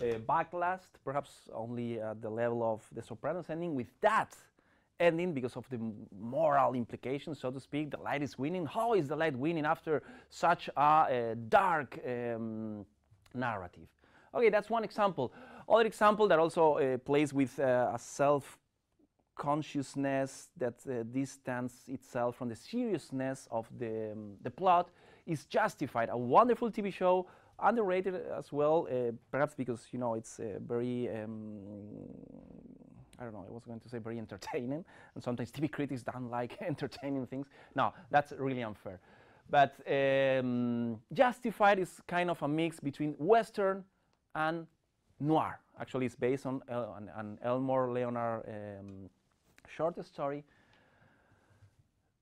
uh, 0.00 0.18
backlast, 0.18 0.98
perhaps 1.04 1.30
only 1.54 2.00
at 2.00 2.20
the 2.20 2.28
level 2.28 2.62
of 2.62 2.82
The 2.92 3.02
Sopranos 3.02 3.48
ending. 3.48 3.74
With 3.74 3.88
that 4.00 4.34
ending, 5.00 5.32
because 5.32 5.56
of 5.56 5.68
the 5.68 5.78
moral 6.18 6.74
implications, 6.74 7.40
so 7.40 7.50
to 7.50 7.60
speak, 7.60 7.90
the 7.90 7.98
light 7.98 8.22
is 8.22 8.38
winning. 8.38 8.66
How 8.66 8.94
is 8.94 9.08
the 9.08 9.16
light 9.16 9.36
winning 9.36 9.66
after 9.66 10.02
such 10.30 10.68
a 10.76 10.80
uh, 10.80 11.34
dark 11.48 11.98
um, 12.06 12.84
narrative? 13.34 13.88
Okay, 14.34 14.50
that's 14.50 14.70
one 14.70 14.84
example. 14.84 15.32
Other 15.68 15.86
example 15.86 16.28
that 16.28 16.38
also 16.38 16.74
uh, 16.74 16.98
plays 16.98 17.32
with 17.32 17.58
uh, 17.58 17.92
a 17.94 17.98
self 17.98 18.58
consciousness 19.34 20.48
that 20.56 20.74
uh, 20.88 21.02
distance 21.04 21.84
itself 21.88 22.36
from 22.36 22.48
the 22.48 22.56
seriousness 22.56 23.46
of 23.50 23.66
the, 23.78 24.12
um, 24.12 24.34
the 24.42 24.50
plot 24.50 24.88
is 25.26 25.44
justified. 25.44 26.08
A 26.10 26.16
wonderful 26.16 26.70
TV 26.70 26.92
show, 26.92 27.26
underrated 27.58 28.14
as 28.36 28.52
well, 28.52 28.88
uh, 28.90 29.12
perhaps 29.30 29.54
because 29.54 29.86
you 29.92 29.98
know 29.98 30.14
it's 30.14 30.38
uh, 30.38 30.58
very. 30.66 31.08
Um, 31.10 31.66
I 33.18 33.24
don't 33.24 33.32
know. 33.32 33.44
I 33.48 33.52
was 33.52 33.64
going 33.64 33.80
to 33.80 33.88
say 33.88 33.98
very 33.98 34.18
entertaining, 34.18 34.84
and 35.14 35.22
sometimes 35.22 35.50
TV 35.50 35.70
critics 35.70 36.02
don't 36.02 36.30
like 36.30 36.56
entertaining 36.60 37.26
things. 37.26 37.46
No, 37.74 37.92
that's 38.10 38.32
really 38.32 38.62
unfair. 38.62 39.00
But 39.48 39.74
um, 39.88 40.98
Justified 41.12 41.78
is 41.78 42.00
kind 42.06 42.30
of 42.30 42.42
a 42.42 42.48
mix 42.48 42.80
between 42.80 43.12
Western 43.18 43.84
and 44.34 44.66
noir. 45.20 45.60
Actually, 45.80 46.06
it's 46.06 46.16
based 46.16 46.46
on, 46.46 46.62
El- 46.68 46.94
on, 46.96 47.10
on 47.16 47.38
Elmore 47.42 47.92
Leonard 47.92 48.42
um, 48.48 49.08
short 49.68 50.04
story. 50.04 50.44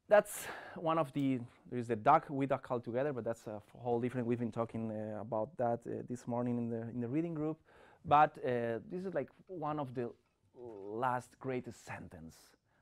That's 0.09 0.47
one 0.77 0.99
of 0.99 1.13
the. 1.15 1.41
There 1.71 1.79
is 1.79 1.89
the 1.89 1.97
duck 1.97 2.27
with 2.29 2.53
a 2.53 2.59
call 2.59 2.79
together, 2.79 3.13
but 3.13 3.25
that's 3.25 3.47
a 3.47 3.63
whole 3.79 4.01
different. 4.01 4.27
We've 4.27 4.39
been 4.39 4.53
talking 4.53 4.91
uh, 4.91 5.21
about 5.21 5.57
that 5.57 5.81
uh, 5.87 6.03
this 6.09 6.27
morning 6.29 6.59
in 6.59 6.69
the 6.69 6.83
in 6.91 7.01
the 7.01 7.09
reading 7.09 7.33
group. 7.33 7.57
But 8.05 8.37
uh, 8.45 8.81
this 8.91 9.07
is 9.07 9.15
like 9.15 9.31
one 9.47 9.81
of 9.81 9.95
the 9.95 10.11
last 10.59 11.39
greatest 11.39 11.85
sentence. 11.85 12.37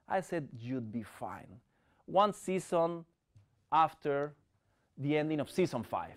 I 0.09 0.21
said 0.21 0.49
you'd 0.59 0.93
be 0.93 1.03
fine. 1.03 1.61
One 2.07 2.33
season 2.33 3.05
after 3.71 4.35
the 4.99 5.17
ending 5.17 5.41
of 5.41 5.51
season 5.51 5.83
five. 5.83 6.17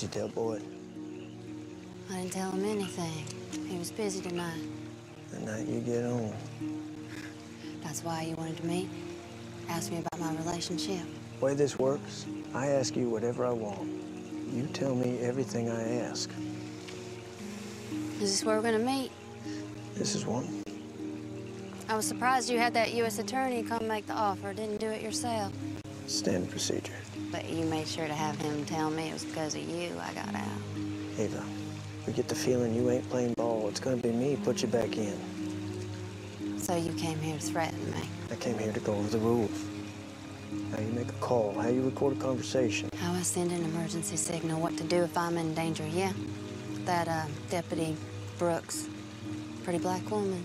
What'd 0.00 0.14
you 0.14 0.20
tell 0.22 0.28
Boyd? 0.30 0.62
I 2.10 2.14
didn't 2.14 2.32
tell 2.32 2.50
him 2.52 2.64
anything. 2.64 3.68
He 3.68 3.76
was 3.76 3.90
busy 3.90 4.22
tonight. 4.22 4.62
The 5.30 5.40
night 5.40 5.66
you 5.66 5.80
get 5.80 6.04
home. 6.04 6.32
That's 7.82 8.02
why 8.02 8.22
you 8.22 8.34
wanted 8.36 8.56
to 8.56 8.66
meet. 8.66 8.88
Ask 9.68 9.92
me 9.92 9.98
about 9.98 10.18
my 10.18 10.34
relationship. 10.42 11.02
way 11.42 11.52
this 11.52 11.78
works, 11.78 12.24
I 12.54 12.68
ask 12.68 12.96
you 12.96 13.10
whatever 13.10 13.44
I 13.44 13.50
want. 13.50 13.90
You 14.50 14.66
tell 14.72 14.94
me 14.94 15.18
everything 15.18 15.68
I 15.68 15.96
ask. 15.96 16.30
Is 18.22 18.30
this 18.30 18.42
where 18.42 18.56
we're 18.56 18.62
gonna 18.62 18.78
meet? 18.78 19.12
This 19.96 20.14
is 20.14 20.24
one. 20.24 20.62
I 21.90 21.94
was 21.94 22.06
surprised 22.06 22.48
you 22.48 22.58
had 22.58 22.72
that 22.72 22.94
U.S. 22.94 23.18
attorney 23.18 23.62
come 23.62 23.86
make 23.86 24.06
the 24.06 24.14
offer. 24.14 24.54
Didn't 24.54 24.78
do 24.78 24.88
it 24.88 25.02
yourself. 25.02 25.52
Standard 26.06 26.50
procedure. 26.50 26.94
But 27.30 27.48
you 27.48 27.64
made 27.64 27.86
sure 27.86 28.06
to 28.06 28.14
have 28.14 28.36
him 28.40 28.64
tell 28.64 28.90
me 28.90 29.08
it 29.08 29.12
was 29.12 29.24
because 29.24 29.54
of 29.54 29.62
you 29.62 29.92
I 30.00 30.12
got 30.14 30.34
out. 30.34 30.48
Ava, 31.18 31.44
we 32.06 32.12
get 32.12 32.28
the 32.28 32.34
feeling 32.34 32.74
you 32.74 32.90
ain't 32.90 33.08
playing 33.08 33.34
ball. 33.34 33.68
It's 33.68 33.80
gonna 33.80 33.96
be 33.96 34.10
me 34.10 34.36
put 34.42 34.62
you 34.62 34.68
back 34.68 34.96
in. 34.96 35.18
So 36.58 36.76
you 36.76 36.92
came 36.94 37.18
here 37.20 37.38
to 37.38 37.44
threaten 37.44 37.90
me. 37.92 38.02
I 38.30 38.36
came 38.36 38.58
here 38.58 38.72
to 38.72 38.80
go 38.80 38.94
over 38.94 39.08
the 39.08 39.18
rules. 39.18 39.64
How 40.72 40.80
you 40.80 40.92
make 40.92 41.08
a 41.08 41.20
call, 41.20 41.54
how 41.60 41.68
you 41.68 41.82
record 41.82 42.16
a 42.16 42.20
conversation. 42.20 42.90
How 42.96 43.12
I 43.12 43.22
send 43.22 43.52
an 43.52 43.62
emergency 43.64 44.16
signal, 44.16 44.60
what 44.60 44.76
to 44.78 44.84
do 44.84 45.02
if 45.02 45.16
I'm 45.16 45.36
in 45.38 45.54
danger. 45.54 45.86
Yeah, 45.86 46.12
that 46.84 47.06
uh, 47.06 47.26
deputy 47.48 47.96
Brooks, 48.38 48.88
pretty 49.62 49.78
black 49.78 50.10
woman. 50.10 50.44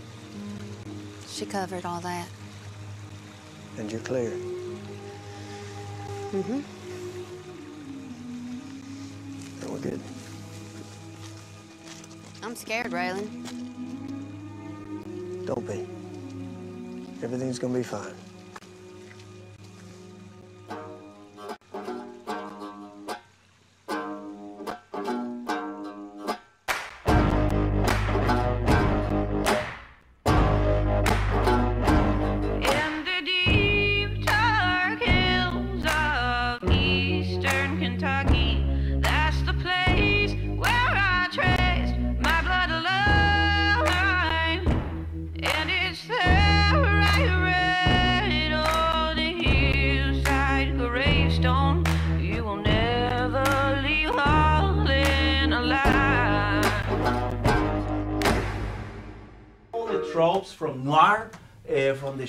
She 1.27 1.45
covered 1.45 1.85
all 1.85 2.01
that. 2.01 2.27
And 3.77 3.91
you're 3.91 4.01
clear. 4.01 4.31
Mm-hmm. 6.35 6.59
Then 9.61 9.71
we're 9.71 9.79
good. 9.79 10.01
I'm 12.43 12.57
scared, 12.57 12.91
Raylan. 12.91 13.29
Don't 15.45 15.65
be. 15.65 15.87
Everything's 17.23 17.57
gonna 17.57 17.73
be 17.73 17.83
fine. 17.83 18.13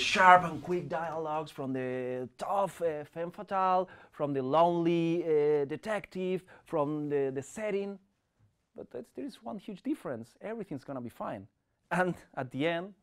Sharp 0.06 0.44
and 0.44 0.62
quick 0.62 0.88
dialogues, 0.88 1.50
from 1.50 1.72
the 1.72 2.28
tough 2.38 2.80
uh, 2.80 3.04
femme 3.04 3.32
fatale, 3.32 3.88
from 4.12 4.32
the 4.32 4.42
lonely 4.42 5.24
uh, 5.24 5.64
detective, 5.64 6.44
from 6.64 7.08
the, 7.08 7.32
the 7.34 7.42
setting. 7.42 7.98
But 8.76 8.86
there 8.92 9.26
is 9.26 9.42
one 9.42 9.58
huge 9.58 9.82
difference. 9.82 10.36
Everything's 10.40 10.84
gonna 10.84 11.00
be 11.00 11.08
fine. 11.08 11.46
And 11.90 12.14
at 12.36 12.50
the 12.52 12.66
end, 12.66 12.94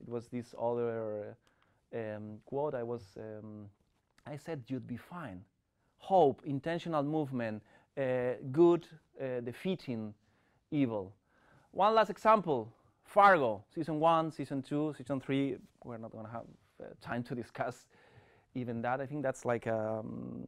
it 0.00 0.08
was 0.08 0.28
this 0.28 0.54
other 0.60 1.34
uh, 1.94 1.98
um, 1.98 2.38
quote. 2.46 2.74
I 2.74 2.82
was, 2.82 3.02
um, 3.18 3.68
I 4.26 4.36
said, 4.36 4.62
"You'd 4.68 4.86
be 4.86 4.96
fine." 4.96 5.44
Hope, 5.98 6.42
intentional 6.44 7.02
movement, 7.02 7.62
uh, 7.96 8.34
good 8.50 8.86
uh, 9.20 9.40
defeating 9.40 10.14
evil. 10.70 11.12
One 11.72 11.94
last 11.94 12.10
example 12.10 12.72
Fargo, 13.12 13.62
season 13.74 14.00
one, 14.00 14.32
season 14.32 14.62
two, 14.62 14.94
season 14.96 15.20
three. 15.20 15.56
We're 15.84 15.98
not 15.98 16.12
going 16.12 16.24
to 16.24 16.30
have 16.30 16.44
uh, 16.80 16.84
time 17.02 17.22
to 17.24 17.34
discuss 17.34 17.86
even 18.54 18.80
that. 18.82 19.02
I 19.02 19.06
think 19.06 19.22
that's 19.22 19.44
like 19.44 19.66
um, 19.66 20.46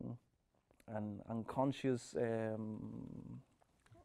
an 0.88 1.20
unconscious 1.28 2.14
um, 2.18 3.38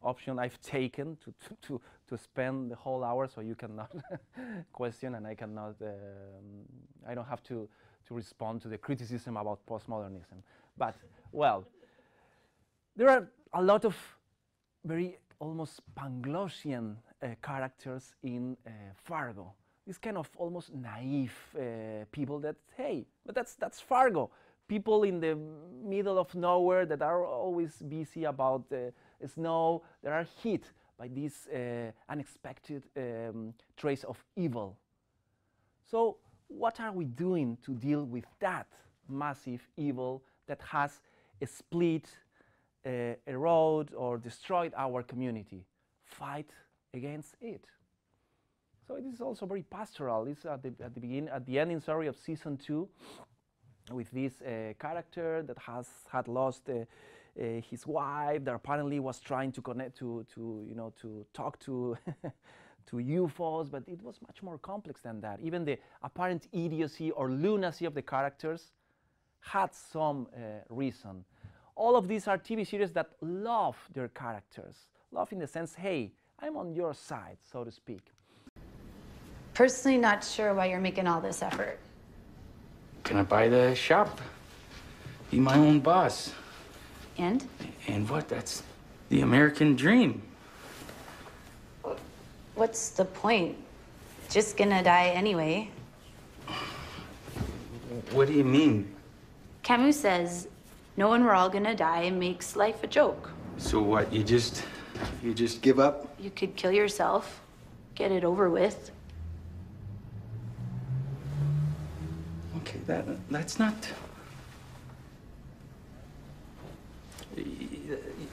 option 0.02 0.38
I've 0.38 0.60
taken 0.60 1.16
to, 1.24 1.32
to, 1.48 1.56
to, 1.68 1.80
to 2.08 2.18
spend 2.18 2.70
the 2.70 2.76
whole 2.76 3.02
hour 3.02 3.26
so 3.28 3.40
you 3.40 3.54
cannot 3.54 3.92
question 4.72 5.14
and 5.14 5.26
I 5.26 5.34
cannot, 5.34 5.76
um, 5.80 6.66
I 7.08 7.14
don't 7.14 7.28
have 7.28 7.42
to, 7.44 7.66
to 8.08 8.14
respond 8.14 8.60
to 8.60 8.68
the 8.68 8.76
criticism 8.76 9.38
about 9.38 9.64
postmodernism. 9.66 10.42
But, 10.76 10.96
well, 11.32 11.64
there 12.94 13.08
are 13.08 13.26
a 13.54 13.62
lot 13.62 13.86
of 13.86 13.96
very 14.84 15.16
almost 15.38 15.80
Panglossian 15.98 16.96
characters 17.42 18.14
in 18.22 18.56
uh, 18.66 18.70
Fargo. 18.94 19.52
This 19.86 19.98
kind 19.98 20.18
of 20.18 20.28
almost 20.36 20.72
naive 20.72 21.34
uh, 21.56 22.04
people 22.12 22.38
that, 22.40 22.56
hey, 22.76 23.06
but 23.24 23.34
that's, 23.34 23.54
that's 23.54 23.80
Fargo. 23.80 24.30
People 24.68 25.02
in 25.02 25.20
the 25.20 25.36
middle 25.82 26.18
of 26.18 26.34
nowhere 26.34 26.86
that 26.86 27.02
are 27.02 27.24
always 27.24 27.76
busy 27.82 28.24
about 28.24 28.64
uh, 28.72 29.26
snow, 29.26 29.82
that 30.02 30.12
are 30.12 30.26
hit 30.42 30.64
by 30.96 31.08
this 31.08 31.48
uh, 31.48 31.90
unexpected 32.08 32.84
um, 32.96 33.54
trace 33.76 34.04
of 34.04 34.22
evil. 34.36 34.76
So, 35.90 36.18
what 36.46 36.78
are 36.78 36.92
we 36.92 37.06
doing 37.06 37.56
to 37.64 37.74
deal 37.74 38.04
with 38.04 38.26
that 38.40 38.66
massive 39.08 39.66
evil 39.76 40.22
that 40.46 40.60
has 40.60 41.00
split, 41.46 42.08
uh, 42.84 43.14
erode, 43.26 43.94
or 43.94 44.18
destroyed 44.18 44.72
our 44.76 45.02
community? 45.02 45.64
Fight 46.04 46.50
against 46.94 47.36
it. 47.40 47.64
So 48.86 48.96
it 48.96 49.04
is 49.04 49.20
also 49.20 49.46
very 49.46 49.62
pastoral. 49.62 50.26
It's 50.26 50.44
at 50.44 50.62
the, 50.62 50.72
at 50.84 50.94
the 50.94 51.00
beginning, 51.00 51.28
at 51.28 51.46
the 51.46 51.58
ending, 51.58 51.80
sorry, 51.80 52.08
of 52.08 52.16
season 52.16 52.56
two, 52.56 52.88
with 53.92 54.10
this 54.10 54.40
uh, 54.42 54.72
character 54.78 55.42
that 55.46 55.58
has 55.58 55.88
had 56.10 56.26
lost 56.28 56.68
uh, 56.68 56.72
uh, 56.72 57.60
his 57.70 57.86
wife, 57.86 58.44
that 58.44 58.54
apparently 58.54 58.98
was 58.98 59.20
trying 59.20 59.52
to 59.52 59.62
connect 59.62 59.96
to, 59.98 60.26
to 60.34 60.64
you 60.68 60.74
know, 60.74 60.92
to 61.00 61.24
talk 61.32 61.58
to. 61.60 61.96
to 62.86 62.96
UFOs, 62.96 63.70
but 63.70 63.84
it 63.86 64.02
was 64.02 64.18
much 64.26 64.42
more 64.42 64.58
complex 64.58 65.02
than 65.02 65.20
that. 65.20 65.38
Even 65.40 65.64
the 65.64 65.78
apparent 66.02 66.48
idiocy 66.50 67.12
or 67.12 67.30
lunacy 67.30 67.84
of 67.84 67.94
the 67.94 68.02
characters 68.02 68.72
had 69.40 69.72
some 69.72 70.26
uh, 70.34 70.38
reason. 70.68 71.24
All 71.76 71.94
of 71.94 72.08
these 72.08 72.26
are 72.26 72.36
TV 72.36 72.66
series 72.66 72.90
that 72.92 73.10
love 73.20 73.76
their 73.92 74.08
characters. 74.08 74.88
Love 75.12 75.30
in 75.30 75.38
the 75.38 75.46
sense, 75.46 75.74
hey, 75.74 76.10
I'm 76.42 76.56
on 76.56 76.74
your 76.74 76.94
side, 76.94 77.36
so 77.52 77.64
to 77.64 77.70
speak. 77.70 78.00
Personally, 79.52 79.98
not 79.98 80.24
sure 80.24 80.54
why 80.54 80.66
you're 80.66 80.80
making 80.80 81.06
all 81.06 81.20
this 81.20 81.42
effort. 81.42 81.78
Can 83.04 83.18
I 83.18 83.22
buy 83.22 83.48
the 83.48 83.74
shop? 83.74 84.20
Be 85.30 85.38
my 85.38 85.56
own 85.56 85.80
boss. 85.80 86.32
And? 87.18 87.44
And 87.88 88.08
what? 88.08 88.28
That's 88.28 88.62
the 89.10 89.20
American 89.20 89.76
dream. 89.76 90.22
What's 92.54 92.90
the 92.90 93.04
point? 93.04 93.56
Just 94.30 94.56
gonna 94.56 94.82
die 94.82 95.08
anyway. 95.08 95.68
What 98.12 98.28
do 98.28 98.32
you 98.32 98.44
mean? 98.44 98.94
Camus 99.62 100.00
says, 100.00 100.48
knowing 100.96 101.22
we're 101.22 101.34
all 101.34 101.50
gonna 101.50 101.74
die 101.74 102.08
makes 102.10 102.56
life 102.56 102.82
a 102.82 102.86
joke. 102.86 103.30
So 103.58 103.82
what? 103.82 104.10
You 104.12 104.24
just 104.24 104.64
you 105.22 105.34
just 105.34 105.62
give 105.62 105.78
up? 105.78 106.14
You 106.18 106.30
could 106.30 106.56
kill 106.56 106.72
yourself, 106.72 107.40
get 107.94 108.10
it 108.12 108.24
over 108.24 108.48
with. 108.50 108.90
Okay, 112.58 112.78
that 112.86 113.04
that's 113.30 113.58
not. 113.58 113.74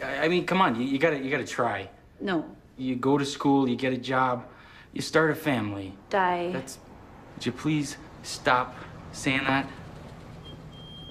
I 0.03 0.25
I 0.25 0.27
mean, 0.27 0.45
come 0.45 0.61
on. 0.61 0.79
You, 0.79 0.85
you 0.87 0.99
gotta 0.99 1.17
you 1.17 1.29
gotta 1.29 1.45
try. 1.45 1.89
No, 2.19 2.45
You 2.77 2.95
go 2.95 3.17
to 3.17 3.25
school. 3.25 3.69
You 3.69 3.75
get 3.75 3.93
a 3.93 3.97
job. 3.97 4.45
You 4.93 5.01
start 5.01 5.31
a 5.31 5.35
family. 5.35 5.93
die. 6.09 6.51
That's. 6.51 6.79
Would 7.35 7.45
you 7.45 7.51
please 7.51 7.97
stop 8.23 8.75
saying 9.11 9.43
that? 9.45 9.67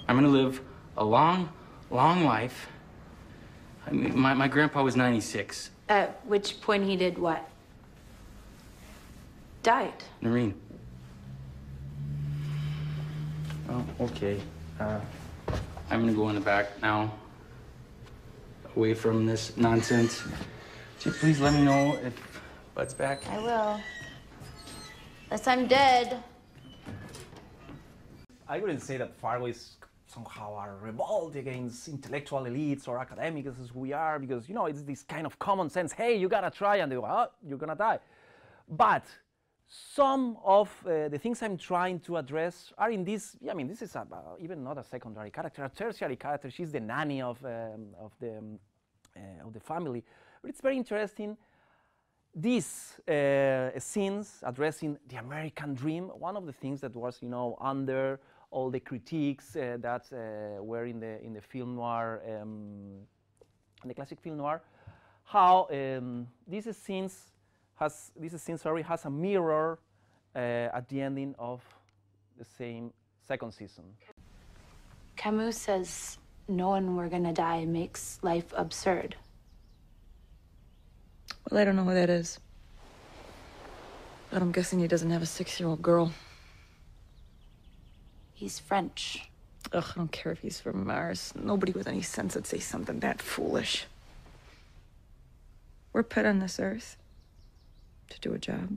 I'm 0.08 0.16
gonna 0.16 0.28
live 0.28 0.60
a 0.96 1.04
long, 1.04 1.48
long 1.90 2.24
life. 2.24 2.68
I 3.86 3.92
mean, 3.92 4.18
my, 4.18 4.34
my 4.34 4.48
grandpa 4.48 4.82
was 4.82 4.96
96. 4.96 5.70
At 5.88 6.24
which 6.26 6.60
point 6.60 6.84
he 6.84 6.96
did 6.96 7.18
what? 7.18 7.48
Died. 9.62 9.94
Noreen. 10.20 10.54
Oh, 13.68 13.84
okay. 14.00 14.40
Uh, 14.80 15.00
I'm 15.90 16.00
gonna 16.00 16.12
go 16.12 16.28
in 16.28 16.34
the 16.34 16.40
back 16.40 16.80
now. 16.82 17.12
Away 18.76 18.94
from 18.94 19.24
this 19.24 19.56
nonsense. 19.56 20.24
Would 20.24 21.06
you 21.06 21.12
please 21.12 21.40
let 21.40 21.54
me 21.54 21.64
know 21.64 21.96
if 22.02 22.14
Bud's 22.74 22.94
back? 22.94 23.26
I 23.28 23.38
will. 23.38 23.80
Unless 25.30 25.46
I'm 25.46 25.66
dead. 25.66 26.22
I 28.48 28.58
wouldn't 28.58 28.82
say 28.82 28.96
that 28.96 29.16
Fargo 29.18 29.46
is 29.46 29.76
somehow 30.06 30.58
a 30.58 30.74
revolt 30.76 31.36
against 31.36 31.88
intellectual 31.88 32.42
elites 32.42 32.88
or 32.88 32.98
academics 32.98 33.50
as 33.60 33.74
we 33.74 33.92
are, 33.92 34.18
because 34.18 34.48
you 34.48 34.54
know 34.54 34.66
it's 34.66 34.82
this 34.82 35.02
kind 35.02 35.26
of 35.26 35.38
common 35.38 35.68
sense. 35.68 35.92
Hey, 35.92 36.16
you 36.16 36.28
gotta 36.28 36.50
try, 36.50 36.76
and 36.76 36.90
they 36.90 36.96
go, 36.96 37.04
oh, 37.04 37.28
you're 37.46 37.58
gonna 37.58 37.76
die. 37.76 37.98
But 38.68 39.04
some 39.68 40.38
of 40.44 40.70
uh, 40.86 41.08
the 41.08 41.18
things 41.18 41.42
I'm 41.42 41.58
trying 41.58 42.00
to 42.00 42.16
address 42.16 42.72
are 42.78 42.90
in 42.90 43.04
this. 43.04 43.36
I 43.50 43.54
mean, 43.54 43.66
this 43.68 43.82
is 43.82 43.94
a, 43.96 44.00
uh, 44.00 44.36
even 44.38 44.62
not 44.62 44.78
a 44.78 44.84
secondary 44.84 45.30
character, 45.30 45.64
a 45.64 45.68
tertiary 45.68 46.16
character. 46.16 46.50
She's 46.50 46.72
the 46.72 46.80
nanny 46.80 47.22
of 47.22 47.44
um, 47.44 47.94
of 47.98 48.12
the 48.20 48.38
um, 48.38 48.58
uh, 49.16 49.46
of 49.46 49.52
the 49.52 49.60
family, 49.60 50.04
but 50.42 50.50
it's 50.50 50.60
very 50.60 50.76
interesting 50.76 51.36
these 52.36 53.00
uh, 53.08 53.70
scenes 53.78 54.40
addressing 54.42 54.98
the 55.08 55.16
American 55.16 55.72
dream, 55.72 56.04
one 56.08 56.36
of 56.36 56.44
the 56.44 56.52
things 56.52 56.82
that 56.82 56.94
was, 56.94 57.18
you 57.22 57.30
know, 57.30 57.56
under 57.60 58.20
all 58.50 58.70
the 58.70 58.80
critiques 58.80 59.56
uh, 59.56 59.76
that 59.80 60.06
uh, 60.12 60.62
were 60.62 60.86
in 60.86 61.00
the 61.00 61.22
in 61.22 61.32
the 61.34 61.40
film 61.40 61.76
noir, 61.76 62.22
um, 62.26 63.06
in 63.82 63.88
the 63.88 63.94
classic 63.94 64.20
film 64.20 64.36
noir, 64.36 64.62
how 65.24 65.68
um, 65.70 66.26
these 66.46 66.74
scenes 66.76 67.32
has 67.76 68.12
this 68.16 68.40
scene 68.42 68.58
sorry 68.58 68.82
has 68.82 69.04
a 69.04 69.10
mirror 69.10 69.78
uh, 70.34 70.38
at 70.38 70.88
the 70.88 71.00
ending 71.00 71.34
of 71.38 71.62
the 72.38 72.44
same 72.44 72.92
second 73.26 73.52
season. 73.52 73.84
Camus 75.16 75.56
says 75.56 76.18
knowing 76.48 76.96
we're 76.96 77.08
gonna 77.08 77.32
die 77.32 77.64
makes 77.64 78.18
life 78.22 78.52
absurd. 78.56 79.16
Well, 81.50 81.60
I 81.60 81.64
don't 81.64 81.76
know 81.76 81.84
who 81.84 81.94
that 81.94 82.10
is. 82.10 82.40
But 84.30 84.42
I'm 84.42 84.52
guessing 84.52 84.80
he 84.80 84.88
doesn't 84.88 85.10
have 85.10 85.22
a 85.22 85.26
six 85.26 85.58
year 85.60 85.68
old 85.68 85.82
girl. 85.82 86.12
He's 88.36 88.58
French. 88.58 89.30
Ugh, 89.72 89.82
I 89.82 89.94
don't 89.96 90.12
care 90.12 90.30
if 90.30 90.40
he's 90.40 90.60
from 90.60 90.86
Mars. 90.86 91.32
Nobody 91.34 91.72
with 91.72 91.88
any 91.88 92.02
sense 92.02 92.34
would 92.34 92.46
say 92.46 92.58
something 92.58 93.00
that 93.00 93.22
foolish. 93.22 93.86
We're 95.94 96.02
put 96.02 96.26
on 96.26 96.38
this 96.38 96.60
earth 96.60 96.98
to 98.10 98.20
do 98.20 98.34
a 98.34 98.38
job. 98.38 98.76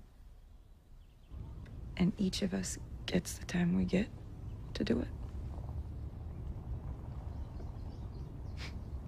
And 1.97 2.13
each 2.17 2.41
of 2.41 2.53
us 2.53 2.77
gets 3.05 3.33
the 3.33 3.43
time 3.43 3.75
we 3.75 3.83
get 3.83 4.07
to 4.75 4.85
do 4.85 5.01
it. 5.01 5.09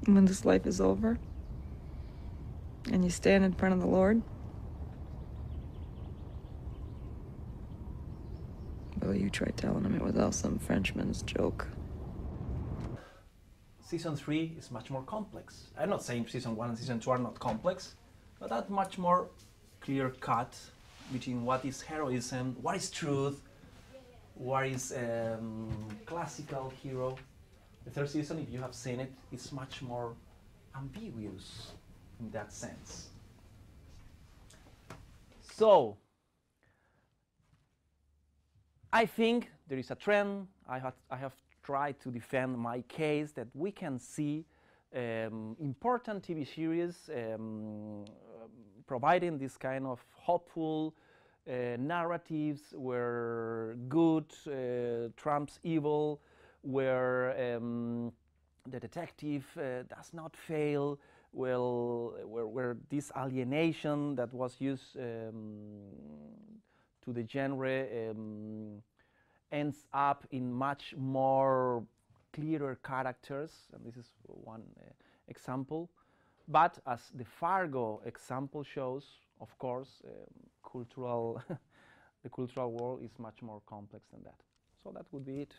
When 0.06 0.26
this 0.26 0.44
life 0.44 0.68
is 0.68 0.82
over, 0.82 1.18
and 2.92 3.06
you 3.06 3.10
stand 3.10 3.46
in 3.46 3.54
front 3.54 3.74
of 3.74 3.80
the 3.80 3.88
Lord, 3.88 4.22
you 9.16 9.30
try 9.30 9.48
telling 9.56 9.84
him 9.84 9.96
it 9.96 10.02
was 10.02 10.18
all 10.18 10.32
some 10.32 10.60
Frenchman's 10.60 11.22
joke. 11.22 11.68
Season 13.84 14.16
three 14.16 14.56
is 14.58 14.72
much 14.72 14.90
more 14.90 15.04
complex. 15.04 15.68
I'm 15.78 15.90
not 15.90 16.04
saying 16.04 16.28
season 16.28 16.56
one 16.56 16.70
and 16.70 16.78
season 16.78 17.00
two 17.00 17.12
are 17.12 17.18
not 17.18 17.40
complex, 17.40 17.96
but 18.40 18.50
that 18.50 18.70
much 18.70 18.98
more 18.98 19.28
clear 19.82 20.10
cut 20.10 20.58
between 21.12 21.44
what 21.44 21.66
is 21.66 21.82
heroism, 21.82 22.56
what 22.62 22.76
is 22.76 22.90
truth, 22.90 23.42
what 24.36 24.68
is 24.68 24.94
um, 24.94 25.70
classical 26.06 26.72
hero. 26.82 27.18
The 27.86 27.92
third 27.92 28.10
season, 28.10 28.40
if 28.40 28.50
you 28.50 28.60
have 28.62 28.74
seen 28.74 29.00
it, 29.00 29.12
is 29.32 29.52
much 29.52 29.82
more 29.82 30.14
ambiguous 30.78 31.72
in 32.20 32.30
that 32.32 32.54
sense. 32.54 33.10
So, 35.42 35.98
I 38.94 39.06
think 39.06 39.50
there 39.70 39.78
is 39.78 39.90
a 39.90 39.96
trend. 39.96 40.48
I 40.68 40.78
have, 40.80 40.96
I 41.10 41.16
have 41.16 41.34
tried 41.64 42.00
to 42.02 42.12
defend 42.12 42.58
my 42.58 42.82
case 42.90 43.32
that 43.34 43.48
we 43.54 43.72
can 43.72 43.98
see 43.98 44.44
um, 44.94 45.56
important 45.62 46.28
TV 46.28 46.46
series 46.46 47.10
um, 47.16 48.04
providing 48.86 49.38
this 49.38 49.56
kind 49.56 49.88
of 49.88 50.04
hopeful 50.12 50.94
uh, 51.48 51.78
narratives 51.80 52.74
where 52.74 53.76
good 53.88 54.26
uh, 54.46 55.10
trumps 55.16 55.60
evil, 55.64 56.20
where 56.62 57.56
um, 57.56 58.12
the 58.70 58.80
detective 58.80 59.46
uh, 59.58 59.84
does 59.84 60.12
not 60.12 60.36
fail, 60.36 61.00
well, 61.32 62.16
where, 62.26 62.46
where 62.46 62.78
this 62.90 63.10
alienation 63.18 64.16
that 64.16 64.34
was 64.34 64.58
used 64.60 64.98
um, 64.98 65.32
to 67.04 67.14
the 67.14 67.28
genre 67.28 67.86
um, 68.10 68.82
ends 69.52 69.86
up 69.94 70.26
in 70.32 70.52
much 70.52 70.94
more 70.98 71.84
clearer 72.34 72.78
characters, 72.84 73.52
and 73.74 73.86
this 73.86 73.98
is 73.98 74.08
one 74.26 74.64
uh, 74.80 74.90
example. 75.28 75.90
But 76.48 76.80
as 76.88 77.00
the 77.14 77.26
Fargo 77.26 78.02
example 78.06 78.64
shows, 78.64 79.06
of 79.40 79.58
course, 79.58 80.02
um, 80.06 80.12
cultural 80.64 81.42
the 82.24 82.30
cultural 82.30 82.72
world 82.72 83.02
is 83.04 83.12
much 83.18 83.42
more 83.42 83.62
complex 83.68 84.06
than 84.12 84.24
that. 84.24 84.36
So 84.84 84.92
that 84.96 85.06
would 85.12 85.26
be 85.26 85.42
it. 85.42 85.54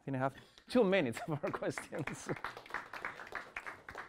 I 0.00 0.04
think 0.04 0.16
I 0.16 0.20
have 0.20 0.32
two 0.68 0.84
minutes 0.84 1.18
for 1.26 1.50
questions. 1.50 2.28